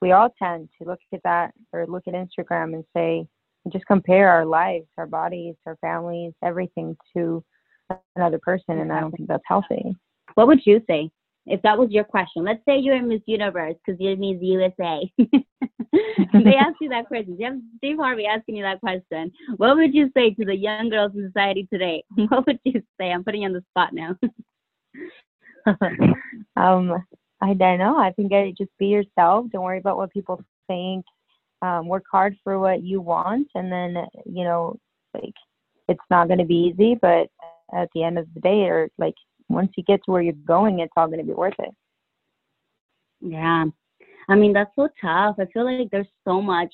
we 0.00 0.12
all 0.12 0.28
tend 0.40 0.68
to 0.80 0.88
look 0.88 1.00
at 1.12 1.20
that 1.24 1.52
or 1.72 1.86
look 1.86 2.04
at 2.06 2.14
Instagram 2.14 2.74
and 2.74 2.84
say 2.96 3.26
just 3.72 3.86
compare 3.86 4.28
our 4.28 4.46
lives, 4.46 4.86
our 4.96 5.06
bodies, 5.06 5.56
our 5.66 5.76
families, 5.80 6.32
everything 6.44 6.96
to 7.16 7.42
another 8.14 8.38
person, 8.38 8.78
and 8.78 8.92
I 8.92 9.00
don't 9.00 9.10
think 9.10 9.28
that's 9.28 9.42
healthy. 9.46 9.96
What 10.34 10.46
would 10.46 10.60
you 10.64 10.82
say 10.88 11.10
if 11.46 11.62
that 11.62 11.78
was 11.78 11.90
your 11.90 12.04
question? 12.04 12.44
Let's 12.44 12.64
say 12.68 12.78
you're 12.78 12.96
in 12.96 13.08
Miss 13.08 13.22
Universe 13.26 13.74
because 13.84 14.00
you're 14.00 14.16
Miss 14.16 14.42
USA. 14.42 15.10
they 15.18 16.56
ask 16.56 16.74
you 16.80 16.88
that 16.90 17.06
question. 17.06 17.70
Steve 17.78 17.96
Harvey 17.98 18.26
asking 18.26 18.56
you 18.56 18.64
that 18.64 18.80
question. 18.80 19.32
What 19.56 19.76
would 19.76 19.94
you 19.94 20.10
say 20.16 20.30
to 20.34 20.44
the 20.44 20.56
young 20.56 20.90
girls 20.90 21.12
in 21.14 21.26
society 21.26 21.68
today? 21.72 22.04
What 22.28 22.46
would 22.46 22.58
you 22.64 22.82
say? 23.00 23.10
I'm 23.10 23.24
putting 23.24 23.42
you 23.42 23.48
on 23.48 23.54
the 23.54 23.64
spot 23.70 23.92
now. 23.92 24.16
um, 26.56 27.04
I 27.40 27.54
don't 27.54 27.78
know. 27.78 27.98
I 27.98 28.12
think 28.12 28.32
I 28.32 28.52
just 28.56 28.70
be 28.78 28.86
yourself. 28.86 29.46
Don't 29.52 29.62
worry 29.62 29.78
about 29.78 29.96
what 29.96 30.12
people 30.12 30.42
think. 30.66 31.04
Um, 31.62 31.88
work 31.88 32.04
hard 32.10 32.36
for 32.44 32.58
what 32.58 32.82
you 32.82 33.00
want, 33.00 33.48
and 33.54 33.72
then 33.72 33.96
you 34.26 34.44
know, 34.44 34.76
like 35.14 35.32
it's 35.88 36.00
not 36.10 36.28
going 36.28 36.38
to 36.38 36.44
be 36.44 36.72
easy, 36.74 36.98
but 37.00 37.28
at 37.74 37.88
the 37.94 38.02
end 38.02 38.18
of 38.18 38.26
the 38.34 38.40
day 38.40 38.64
or 38.64 38.90
like 38.98 39.14
once 39.48 39.70
you 39.76 39.84
get 39.84 40.00
to 40.04 40.10
where 40.10 40.22
you're 40.22 40.34
going 40.46 40.80
it's 40.80 40.92
all 40.96 41.06
going 41.06 41.20
to 41.20 41.24
be 41.24 41.32
worth 41.32 41.54
it. 41.58 41.70
Yeah. 43.20 43.64
I 44.28 44.34
mean 44.34 44.52
that's 44.52 44.74
so 44.76 44.88
tough. 45.00 45.36
I 45.38 45.46
feel 45.52 45.64
like 45.64 45.90
there's 45.90 46.06
so 46.26 46.42
much 46.42 46.72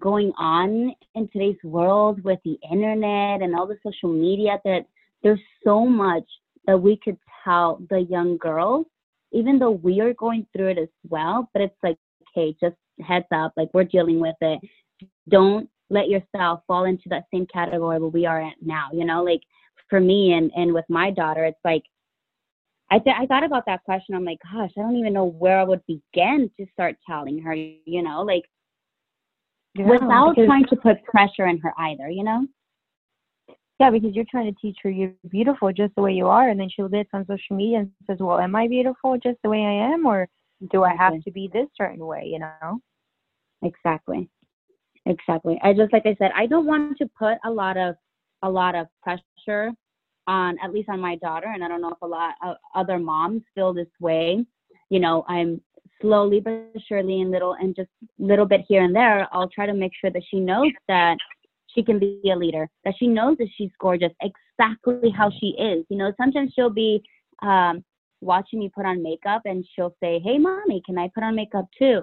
going 0.00 0.32
on 0.38 0.94
in 1.14 1.28
today's 1.28 1.56
world 1.64 2.22
with 2.22 2.38
the 2.44 2.58
internet 2.70 3.42
and 3.42 3.54
all 3.54 3.66
the 3.66 3.78
social 3.82 4.12
media 4.12 4.58
that 4.64 4.86
there's 5.22 5.40
so 5.64 5.86
much 5.86 6.24
that 6.66 6.80
we 6.80 6.98
could 7.02 7.16
tell 7.44 7.80
the 7.90 8.00
young 8.00 8.36
girls 8.38 8.86
even 9.32 9.58
though 9.58 9.70
we 9.70 10.00
are 10.00 10.14
going 10.14 10.46
through 10.54 10.68
it 10.68 10.78
as 10.78 10.88
well. 11.08 11.50
But 11.52 11.62
it's 11.62 11.76
like 11.82 11.96
okay 12.30 12.54
just 12.60 12.76
heads 13.06 13.26
up 13.32 13.52
like 13.56 13.68
we're 13.72 13.84
dealing 13.84 14.20
with 14.20 14.36
it. 14.40 14.60
Don't 15.28 15.68
let 15.90 16.08
yourself 16.08 16.60
fall 16.66 16.84
into 16.84 17.08
that 17.10 17.24
same 17.32 17.46
category 17.46 17.98
where 17.98 18.10
we 18.10 18.26
are 18.26 18.42
at 18.42 18.54
now 18.60 18.88
you 18.92 19.04
know? 19.04 19.22
Like 19.22 19.40
for 19.88 20.00
me 20.00 20.32
and 20.34 20.50
and 20.56 20.72
with 20.74 20.84
my 20.88 21.10
daughter 21.10 21.44
it's 21.44 21.60
like 21.64 21.82
I 22.90 22.98
th- 22.98 23.16
I 23.18 23.26
thought 23.26 23.44
about 23.44 23.66
that 23.66 23.82
question. 23.84 24.14
I'm 24.14 24.24
like, 24.24 24.38
gosh, 24.42 24.70
I 24.76 24.80
don't 24.80 24.96
even 24.96 25.12
know 25.12 25.24
where 25.24 25.58
I 25.58 25.64
would 25.64 25.82
begin 25.86 26.50
to 26.58 26.66
start 26.72 26.96
telling 27.06 27.40
her, 27.40 27.54
you 27.54 28.02
know, 28.02 28.22
like 28.22 28.44
yeah, 29.74 29.88
without 29.88 30.36
because, 30.36 30.46
trying 30.46 30.66
to 30.66 30.76
put 30.76 31.02
pressure 31.04 31.46
in 31.46 31.58
her 31.58 31.72
either, 31.78 32.08
you 32.08 32.22
know? 32.22 32.46
Yeah, 33.80 33.90
because 33.90 34.14
you're 34.14 34.24
trying 34.30 34.52
to 34.52 34.60
teach 34.60 34.78
her 34.82 34.90
you're 34.90 35.12
beautiful 35.28 35.70
just 35.72 35.94
the 35.96 36.02
way 36.02 36.12
you 36.12 36.26
are, 36.28 36.48
and 36.48 36.58
then 36.58 36.68
she'll 36.70 36.88
get 36.88 37.08
on 37.12 37.26
social 37.26 37.56
media 37.56 37.78
and 37.80 37.90
says, 38.06 38.18
"Well, 38.20 38.38
am 38.38 38.54
I 38.56 38.68
beautiful 38.68 39.18
just 39.18 39.38
the 39.42 39.50
way 39.50 39.62
I 39.64 39.92
am, 39.92 40.06
or 40.06 40.28
do 40.70 40.84
I 40.84 40.94
have 40.94 41.20
to 41.24 41.30
be 41.30 41.48
this 41.52 41.68
certain 41.76 42.06
way?" 42.06 42.24
You 42.26 42.38
know? 42.38 42.80
Exactly. 43.62 44.28
Exactly. 45.06 45.58
I 45.62 45.72
just 45.72 45.92
like 45.92 46.06
I 46.06 46.14
said, 46.18 46.32
I 46.34 46.46
don't 46.46 46.66
want 46.66 46.98
to 46.98 47.08
put 47.18 47.38
a 47.44 47.50
lot 47.50 47.76
of 47.76 47.96
a 48.42 48.50
lot 48.50 48.74
of 48.74 48.86
pressure 49.02 49.72
on 50.26 50.58
at 50.62 50.72
least 50.72 50.88
on 50.88 51.00
my 51.00 51.16
daughter 51.16 51.46
and 51.52 51.62
i 51.62 51.68
don't 51.68 51.80
know 51.80 51.90
if 51.90 52.02
a 52.02 52.06
lot 52.06 52.34
of 52.44 52.56
other 52.74 52.98
moms 52.98 53.42
feel 53.54 53.72
this 53.72 53.86
way. 54.00 54.44
You 54.90 55.00
know 55.00 55.24
i'm 55.28 55.60
slowly 56.00 56.40
but 56.40 56.72
surely 56.86 57.20
and 57.22 57.30
little 57.30 57.54
and 57.54 57.74
just 57.74 57.88
little 58.18 58.46
bit 58.46 58.62
here 58.68 58.82
and 58.82 58.94
there 58.94 59.26
i'll 59.32 59.48
try 59.48 59.66
to 59.66 59.74
make 59.74 59.92
sure 60.00 60.10
that 60.10 60.22
she 60.30 60.38
knows 60.38 60.70
that 60.88 61.16
she 61.74 61.82
can 61.82 61.98
be 61.98 62.20
a 62.32 62.36
leader 62.36 62.68
that 62.84 62.94
she 62.98 63.06
knows 63.06 63.36
that 63.38 63.48
she's 63.56 63.70
gorgeous 63.80 64.12
exactly 64.20 65.10
how 65.10 65.30
she 65.30 65.48
is. 65.58 65.84
You 65.88 65.98
know 65.98 66.12
sometimes 66.16 66.52
she'll 66.54 66.70
be 66.70 67.02
um 67.42 67.84
watching 68.20 68.58
me 68.58 68.70
put 68.74 68.86
on 68.86 69.02
makeup 69.02 69.42
and 69.44 69.64
she'll 69.74 69.94
say 70.02 70.20
hey 70.24 70.38
mommy 70.38 70.82
can 70.86 70.98
i 70.98 71.08
put 71.14 71.22
on 71.22 71.34
makeup 71.34 71.66
too? 71.78 72.02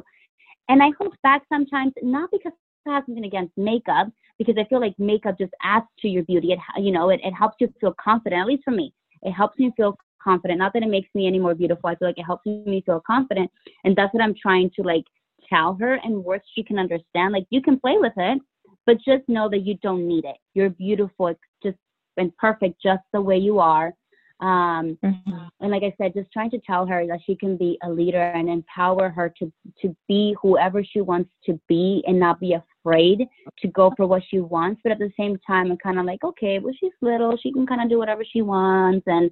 And 0.69 0.81
i 0.81 0.89
hold 0.97 1.15
back 1.23 1.43
sometimes 1.49 1.93
not 2.01 2.29
because 2.31 2.53
I 2.87 2.95
have 2.95 3.03
something 3.05 3.25
against 3.25 3.53
makeup 3.57 4.07
because 4.37 4.55
I 4.57 4.65
feel 4.65 4.79
like 4.79 4.93
makeup 4.97 5.37
just 5.37 5.53
adds 5.61 5.85
to 5.99 6.07
your 6.07 6.23
beauty. 6.23 6.51
It, 6.51 6.59
you 6.81 6.91
know, 6.91 7.09
it, 7.09 7.19
it 7.23 7.31
helps 7.31 7.55
you 7.59 7.71
feel 7.79 7.95
confident, 8.03 8.41
at 8.41 8.47
least 8.47 8.63
for 8.63 8.71
me. 8.71 8.93
It 9.21 9.31
helps 9.31 9.57
me 9.59 9.71
feel 9.77 9.97
confident. 10.21 10.59
Not 10.59 10.73
that 10.73 10.83
it 10.83 10.89
makes 10.89 11.09
me 11.13 11.27
any 11.27 11.39
more 11.39 11.55
beautiful. 11.55 11.89
I 11.89 11.95
feel 11.95 12.07
like 12.07 12.17
it 12.17 12.25
helps 12.25 12.45
me 12.45 12.83
feel 12.85 13.01
confident. 13.05 13.51
And 13.83 13.95
that's 13.95 14.13
what 14.13 14.23
I'm 14.23 14.35
trying 14.39 14.71
to 14.75 14.83
like 14.83 15.03
tell 15.49 15.75
her 15.79 15.95
and 16.03 16.23
words 16.23 16.43
she 16.55 16.63
can 16.63 16.79
understand. 16.79 17.33
Like 17.33 17.45
you 17.49 17.61
can 17.61 17.79
play 17.79 17.97
with 17.97 18.13
it, 18.17 18.41
but 18.85 18.97
just 18.97 19.27
know 19.27 19.49
that 19.49 19.59
you 19.59 19.77
don't 19.81 20.07
need 20.07 20.25
it. 20.25 20.37
You're 20.53 20.69
beautiful. 20.69 21.27
It's 21.27 21.39
just 21.63 21.77
and 22.17 22.35
perfect 22.37 22.81
just 22.81 23.01
the 23.11 23.21
way 23.21 23.37
you 23.37 23.59
are. 23.59 23.93
Um, 24.39 24.97
mm-hmm. 25.03 25.45
And 25.61 25.71
like 25.71 25.83
I 25.83 25.93
said, 25.97 26.13
just 26.13 26.31
trying 26.31 26.51
to 26.51 26.59
tell 26.59 26.85
her 26.85 27.07
that 27.07 27.19
she 27.25 27.35
can 27.35 27.55
be 27.55 27.77
a 27.83 27.89
leader 27.89 28.21
and 28.21 28.49
empower 28.49 29.09
her 29.09 29.33
to 29.39 29.51
to 29.81 29.95
be 30.07 30.35
whoever 30.41 30.83
she 30.83 31.01
wants 31.01 31.31
to 31.45 31.59
be 31.67 32.03
and 32.07 32.19
not 32.19 32.39
be 32.39 32.53
afraid 32.83 33.27
to 33.59 33.67
go 33.69 33.91
for 33.95 34.07
what 34.07 34.23
she 34.29 34.39
wants. 34.39 34.81
But 34.83 34.91
at 34.91 34.99
the 34.99 35.11
same 35.17 35.37
time, 35.45 35.71
I'm 35.71 35.77
kind 35.77 35.99
of 35.99 36.05
like, 36.05 36.23
okay, 36.23 36.59
well, 36.59 36.73
she's 36.79 36.91
little, 37.01 37.37
she 37.41 37.51
can 37.51 37.65
kind 37.65 37.81
of 37.81 37.89
do 37.89 37.97
whatever 37.97 38.23
she 38.29 38.41
wants, 38.41 39.03
and 39.07 39.31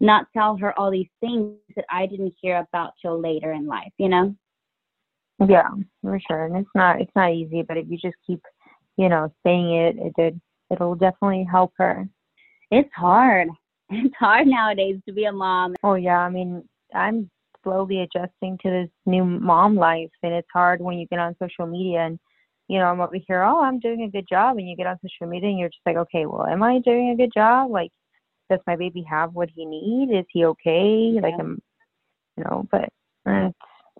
not 0.00 0.26
tell 0.32 0.56
her 0.56 0.78
all 0.78 0.90
these 0.90 1.08
things 1.20 1.56
that 1.76 1.84
I 1.90 2.06
didn't 2.06 2.34
hear 2.40 2.58
about 2.58 2.92
till 3.00 3.20
later 3.20 3.52
in 3.52 3.66
life. 3.66 3.92
You 3.98 4.08
know? 4.08 4.34
Yeah, 5.46 5.68
for 6.02 6.20
sure. 6.28 6.46
And 6.46 6.56
it's 6.56 6.70
not 6.74 7.00
it's 7.00 7.12
not 7.14 7.32
easy, 7.32 7.62
but 7.62 7.76
if 7.76 7.86
you 7.88 7.96
just 7.96 8.16
keep, 8.26 8.40
you 8.96 9.08
know, 9.08 9.32
saying 9.44 9.70
it, 9.70 9.96
it 9.98 10.12
did 10.16 10.40
it'll 10.70 10.94
definitely 10.94 11.46
help 11.50 11.72
her. 11.78 12.08
It's 12.70 12.90
hard 12.94 13.48
it's 13.90 14.14
hard 14.18 14.46
nowadays 14.46 15.00
to 15.06 15.12
be 15.12 15.24
a 15.24 15.32
mom. 15.32 15.74
Oh 15.82 15.94
yeah, 15.94 16.18
I 16.18 16.28
mean, 16.28 16.62
I'm 16.94 17.30
slowly 17.62 18.00
adjusting 18.00 18.58
to 18.62 18.70
this 18.70 18.88
new 19.06 19.24
mom 19.24 19.76
life, 19.76 20.10
and 20.22 20.32
it's 20.32 20.48
hard 20.52 20.80
when 20.80 20.98
you 20.98 21.06
get 21.06 21.18
on 21.18 21.36
social 21.40 21.66
media 21.66 22.00
and 22.00 22.18
you 22.68 22.78
know 22.78 22.84
I'm 22.86 23.00
over 23.00 23.16
here. 23.26 23.42
Oh, 23.42 23.62
I'm 23.62 23.80
doing 23.80 24.02
a 24.02 24.10
good 24.10 24.26
job, 24.28 24.58
and 24.58 24.68
you 24.68 24.76
get 24.76 24.86
on 24.86 24.98
social 25.02 25.30
media 25.30 25.48
and 25.48 25.58
you're 25.58 25.68
just 25.68 25.80
like, 25.86 25.96
okay, 25.96 26.26
well, 26.26 26.46
am 26.46 26.62
I 26.62 26.78
doing 26.80 27.10
a 27.10 27.16
good 27.16 27.32
job? 27.32 27.70
Like, 27.70 27.90
does 28.50 28.60
my 28.66 28.76
baby 28.76 29.04
have 29.08 29.34
what 29.34 29.50
he 29.54 29.64
needs? 29.64 30.12
Is 30.12 30.26
he 30.30 30.44
okay? 30.44 31.12
Yeah. 31.14 31.20
Like, 31.20 31.34
I'm, 31.38 31.60
you 32.36 32.44
know, 32.44 32.66
but 32.70 32.88
uh, 33.26 33.50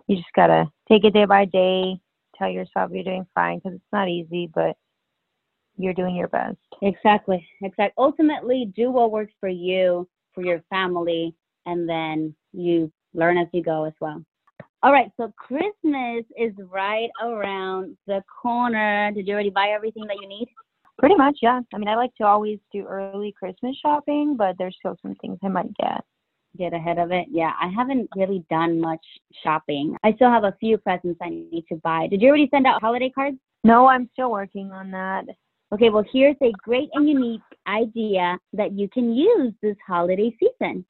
you 0.07 0.17
just 0.17 0.29
gotta 0.35 0.71
take 0.89 1.05
it 1.05 1.15
day 1.15 1.25
by 1.25 1.45
day. 1.45 1.99
Tell 2.37 2.49
yourself 2.49 2.91
you're 2.93 3.03
doing 3.03 3.27
fine 3.35 3.59
because 3.59 3.75
it's 3.75 3.93
not 3.93 4.09
easy, 4.09 4.49
but 4.55 4.77
you're 5.77 5.95
doing 5.95 6.15
your 6.15 6.29
best. 6.29 6.57
Exactly. 6.83 7.47
Exactly. 7.63 7.95
Ultimately, 7.99 8.71
do 8.77 8.91
what 8.91 9.11
works 9.11 9.33
for 9.41 9.49
you, 9.49 10.09
for 10.35 10.45
your 10.45 10.63
family, 10.71 11.35
and 11.67 11.89
then 11.89 12.35
you 12.53 12.93
learn 13.15 13.39
as 13.39 13.49
you 13.53 13.63
go 13.63 13.85
as 13.85 13.93
well. 14.01 14.23
All 14.85 14.93
right, 14.93 15.11
so 15.17 15.33
Christmas 15.37 16.25
is 16.39 16.53
right 16.71 17.09
around 17.21 17.97
the 18.07 18.23
corner. 18.41 19.11
Did 19.13 19.27
you 19.27 19.35
already 19.35 19.51
buy 19.51 19.71
everything 19.71 20.05
that 20.07 20.19
you 20.23 20.29
need? 20.29 20.47
Pretty 21.01 21.17
much, 21.17 21.39
yeah. 21.43 21.61
I 21.75 21.79
mean, 21.79 21.89
I 21.89 21.97
like 21.97 22.15
to 22.17 22.25
always 22.25 22.61
do 22.73 22.87
early 22.87 23.35
Christmas 23.37 23.77
shopping, 23.83 24.37
but 24.37 24.55
there's 24.57 24.77
still 24.79 24.97
some 25.03 25.17
things 25.17 25.39
I 25.43 25.49
might 25.49 25.75
get. 25.79 26.05
Get 26.57 26.73
ahead 26.73 26.99
of 26.99 27.11
it. 27.11 27.27
Yeah, 27.29 27.53
I 27.61 27.69
haven't 27.77 28.09
really 28.15 28.45
done 28.51 28.81
much 28.81 29.05
shopping. 29.43 29.97
I 30.05 30.13
still 30.13 30.31
have 30.31 30.45
a 30.45 30.57
few 30.61 30.79
presents 30.79 31.19
I 31.21 31.31
need 31.31 31.65
to 31.71 31.77
buy. 31.83 32.07
Did 32.07 32.23
you 32.23 32.29
already 32.29 32.49
send 32.53 32.67
out 32.67 32.81
holiday 32.81 33.11
cards? 33.11 33.37
No, 33.65 33.89
I'm 33.89 34.09
still 34.13 34.31
working 34.31 34.71
on 34.71 34.93
that. 34.93 35.25
Okay, 35.73 35.91
well, 35.91 36.05
here's 36.13 36.37
a 36.41 36.53
great 36.63 36.89
and 36.95 37.09
unique 37.09 37.41
idea 37.67 38.39
that 38.53 38.73
you 38.73 38.89
can 38.89 39.13
use 39.13 39.53
this 39.61 39.77
holiday 39.87 40.35
season. 40.39 40.85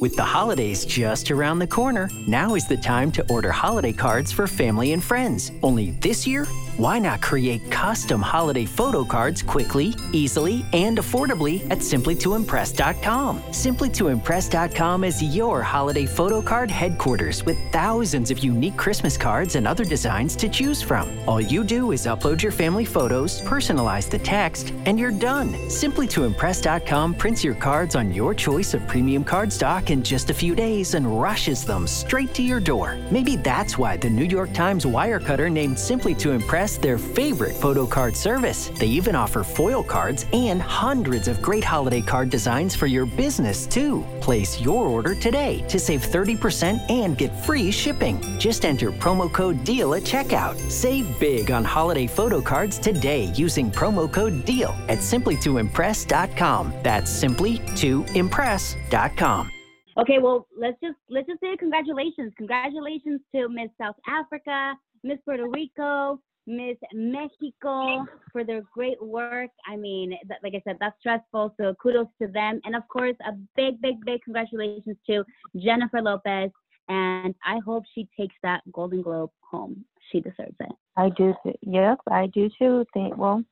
With 0.00 0.14
the 0.14 0.22
holidays 0.22 0.84
just 0.84 1.32
around 1.32 1.58
the 1.58 1.66
corner, 1.66 2.08
now 2.28 2.54
is 2.54 2.68
the 2.68 2.76
time 2.76 3.10
to 3.12 3.28
order 3.28 3.50
holiday 3.50 3.92
cards 3.92 4.30
for 4.30 4.46
family 4.46 4.92
and 4.92 5.02
friends. 5.02 5.50
Only 5.60 5.90
this 5.90 6.24
year, 6.24 6.46
why 6.76 6.98
not 6.98 7.20
create 7.20 7.70
custom 7.70 8.22
holiday 8.22 8.64
photo 8.64 9.04
cards 9.04 9.42
quickly, 9.42 9.94
easily, 10.12 10.64
and 10.72 10.98
affordably 10.98 11.62
at 11.70 11.78
simplytoimpress.com? 11.78 13.40
Simplytoimpress.com 13.42 15.04
is 15.04 15.22
your 15.22 15.62
holiday 15.62 16.06
photo 16.06 16.40
card 16.40 16.70
headquarters 16.70 17.44
with 17.44 17.58
thousands 17.72 18.30
of 18.30 18.38
unique 18.38 18.76
Christmas 18.76 19.16
cards 19.16 19.56
and 19.56 19.68
other 19.68 19.84
designs 19.84 20.34
to 20.36 20.48
choose 20.48 20.80
from. 20.80 21.08
All 21.28 21.40
you 21.40 21.62
do 21.62 21.92
is 21.92 22.06
upload 22.06 22.42
your 22.42 22.52
family 22.52 22.84
photos, 22.84 23.40
personalize 23.42 24.08
the 24.08 24.18
text, 24.18 24.72
and 24.86 24.98
you're 24.98 25.10
done. 25.10 25.52
Simplytoimpress.com 25.68 27.14
prints 27.14 27.44
your 27.44 27.54
cards 27.54 27.96
on 27.96 28.12
your 28.12 28.34
choice 28.34 28.72
of 28.72 28.86
premium 28.86 29.24
card 29.24 29.52
stock 29.52 29.90
in 29.90 30.02
just 30.02 30.30
a 30.30 30.34
few 30.34 30.54
days 30.54 30.94
and 30.94 31.20
rushes 31.20 31.64
them 31.64 31.86
straight 31.86 32.32
to 32.34 32.42
your 32.42 32.60
door. 32.60 32.98
Maybe 33.10 33.36
that's 33.36 33.76
why 33.76 33.96
the 33.96 34.08
New 34.08 34.24
York 34.24 34.52
Times 34.54 34.84
Wirecutter 34.84 35.50
named 35.50 35.78
Simply 35.78 36.14
to 36.16 36.30
Impress 36.30 36.61
their 36.62 36.98
favorite 36.98 37.56
photo 37.56 37.86
card 37.86 38.16
service. 38.16 38.68
They 38.78 38.86
even 38.86 39.14
offer 39.14 39.42
foil 39.42 39.82
cards 39.82 40.26
and 40.32 40.62
hundreds 40.62 41.28
of 41.28 41.42
great 41.42 41.64
holiday 41.64 42.00
card 42.00 42.30
designs 42.30 42.76
for 42.76 42.86
your 42.86 43.06
business, 43.06 43.66
too. 43.66 44.04
Place 44.20 44.60
your 44.60 44.86
order 44.86 45.14
today 45.14 45.64
to 45.68 45.78
save 45.78 46.02
30% 46.02 46.90
and 46.90 47.18
get 47.18 47.44
free 47.44 47.70
shipping. 47.70 48.20
Just 48.38 48.64
enter 48.64 48.92
promo 48.92 49.32
code 49.32 49.64
DEAL 49.64 49.94
at 49.94 50.02
checkout. 50.02 50.56
Save 50.70 51.18
big 51.18 51.50
on 51.50 51.64
holiday 51.64 52.06
photo 52.06 52.40
cards 52.40 52.78
today 52.78 53.24
using 53.34 53.70
promo 53.70 54.10
code 54.10 54.44
DEAL 54.44 54.74
at 54.88 54.98
simplytoimpress.com. 54.98 56.72
That's 56.82 57.10
simply 57.10 57.58
to 57.76 58.04
impress.com. 58.14 59.50
Okay, 59.98 60.18
well, 60.18 60.46
let's 60.58 60.78
just 60.82 60.96
let's 61.10 61.26
just 61.26 61.40
say 61.40 61.54
congratulations. 61.58 62.32
Congratulations 62.38 63.20
to 63.34 63.48
Miss 63.48 63.68
South 63.78 63.96
Africa, 64.08 64.74
Miss 65.04 65.18
Puerto 65.24 65.48
Rico, 65.48 66.18
Miss 66.46 66.76
Mexico 66.92 68.04
for 68.32 68.44
their 68.44 68.62
great 68.72 69.00
work. 69.02 69.50
I 69.66 69.76
mean, 69.76 70.16
like 70.42 70.54
I 70.54 70.62
said, 70.64 70.76
that's 70.80 70.98
stressful, 71.00 71.54
so 71.56 71.74
kudos 71.80 72.08
to 72.20 72.28
them. 72.28 72.60
And 72.64 72.74
of 72.74 72.86
course, 72.88 73.14
a 73.26 73.32
big, 73.56 73.80
big, 73.80 74.04
big 74.04 74.22
congratulations 74.22 74.96
to 75.08 75.24
Jennifer 75.56 76.02
Lopez. 76.02 76.50
And 76.88 77.34
I 77.46 77.60
hope 77.64 77.84
she 77.94 78.08
takes 78.18 78.34
that 78.42 78.60
Golden 78.72 79.02
Globe 79.02 79.30
home. 79.40 79.84
She 80.10 80.20
deserves 80.20 80.56
it. 80.60 80.72
I 80.96 81.10
do. 81.10 81.32
Too. 81.44 81.52
Yep, 81.62 82.00
I 82.10 82.26
do 82.26 82.50
too. 82.58 82.84
Think 82.92 83.16
well. 83.16 83.44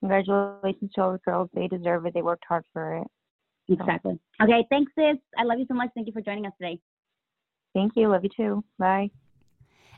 Congratulations 0.00 0.92
to 0.94 1.02
all 1.02 1.12
the 1.12 1.18
girls. 1.18 1.50
They 1.52 1.66
deserve 1.66 2.06
it. 2.06 2.14
They 2.14 2.22
worked 2.22 2.44
hard 2.48 2.64
for 2.72 2.98
it. 2.98 3.06
Exactly. 3.68 4.18
Okay, 4.40 4.64
thanks, 4.70 4.92
sis. 4.94 5.16
I 5.36 5.42
love 5.42 5.58
you 5.58 5.66
so 5.66 5.74
much. 5.74 5.90
Thank 5.94 6.06
you 6.06 6.12
for 6.12 6.20
joining 6.20 6.46
us 6.46 6.52
today. 6.60 6.78
Thank 7.74 7.92
you. 7.96 8.08
Love 8.08 8.22
you 8.22 8.30
too. 8.34 8.64
Bye. 8.78 9.10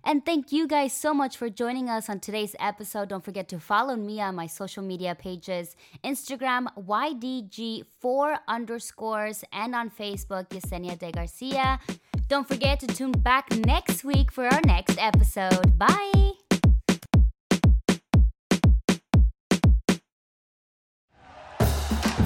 And 0.05 0.25
thank 0.25 0.53
you 0.53 0.67
guys 0.67 0.93
so 0.93 1.13
much 1.13 1.37
for 1.37 1.49
joining 1.51 1.89
us 1.89 2.09
on 2.09 2.21
today's 2.21 2.55
episode. 2.59 3.09
Don't 3.09 3.25
forget 3.25 3.49
to 3.49 3.61
follow 3.61 3.97
me 3.97 4.21
on 4.21 4.35
my 4.35 4.47
social 4.47 4.83
media 4.83 5.15
pages 5.15 5.77
Instagram, 6.05 6.67
YDG4 6.77 8.39
underscores, 8.49 9.45
and 9.53 9.75
on 9.75 9.91
Facebook, 9.91 10.49
Yesenia 10.51 10.99
de 10.99 11.11
Garcia. 11.11 11.81
Don't 12.29 12.47
forget 12.47 12.81
to 12.81 12.87
tune 12.87 13.13
back 13.13 13.51
next 13.51 14.05
week 14.05 14.31
for 14.31 14.47
our 14.47 14.61
next 14.67 14.99
episode. 14.99 15.79
Bye. 15.79 16.28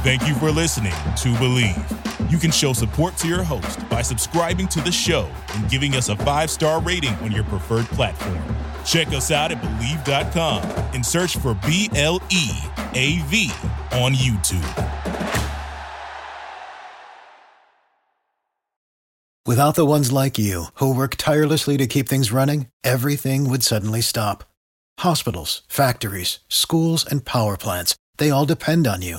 Thank 0.03 0.27
you 0.27 0.35
for 0.35 0.51
listening 0.51 0.91
to 0.91 1.29
Bleav. 1.35 2.29
You 2.29 2.37
can 2.37 2.51
show 2.51 2.73
support 2.73 3.17
to 3.19 3.29
your 3.29 3.45
host 3.45 3.89
by 3.89 4.03
subscribing 4.03 4.67
to 4.67 4.81
the 4.81 4.91
show 4.91 5.31
and 5.55 5.71
giving 5.71 5.95
us 5.95 6.09
a 6.09 6.17
five 6.17 6.51
star 6.51 6.81
rating 6.81 7.15
on 7.23 7.31
your 7.31 7.45
preferred 7.45 7.87
platform. 7.87 8.43
Check 8.85 9.09
us 9.09 9.31
out 9.31 9.53
at 9.53 9.63
Bleav.com 9.63 10.65
and 10.93 11.07
search 11.07 11.37
for 11.37 11.55
B 11.55 11.89
L 11.95 12.21
E 12.33 12.51
A 12.95 13.21
V 13.27 13.53
on 13.93 14.13
YouTube. 14.15 14.67
Without 19.47 19.77
the 19.77 19.87
ones 19.87 20.11
like 20.11 20.37
you, 20.37 20.65
who 20.75 20.93
work 20.93 21.15
tirelessly 21.15 21.77
to 21.77 21.87
keep 21.87 22.09
things 22.09 22.33
running, 22.33 22.67
everything 22.83 23.49
would 23.49 23.63
suddenly 23.63 24.01
stop. 24.01 24.43
Hospitals, 24.99 25.63
factories, 25.69 26.41
schools, 26.49 27.07
and 27.09 27.25
power 27.25 27.57
plants, 27.57 27.95
they 28.17 28.31
all 28.31 28.47
depend 28.47 28.89
on 28.89 29.01
you. 29.01 29.19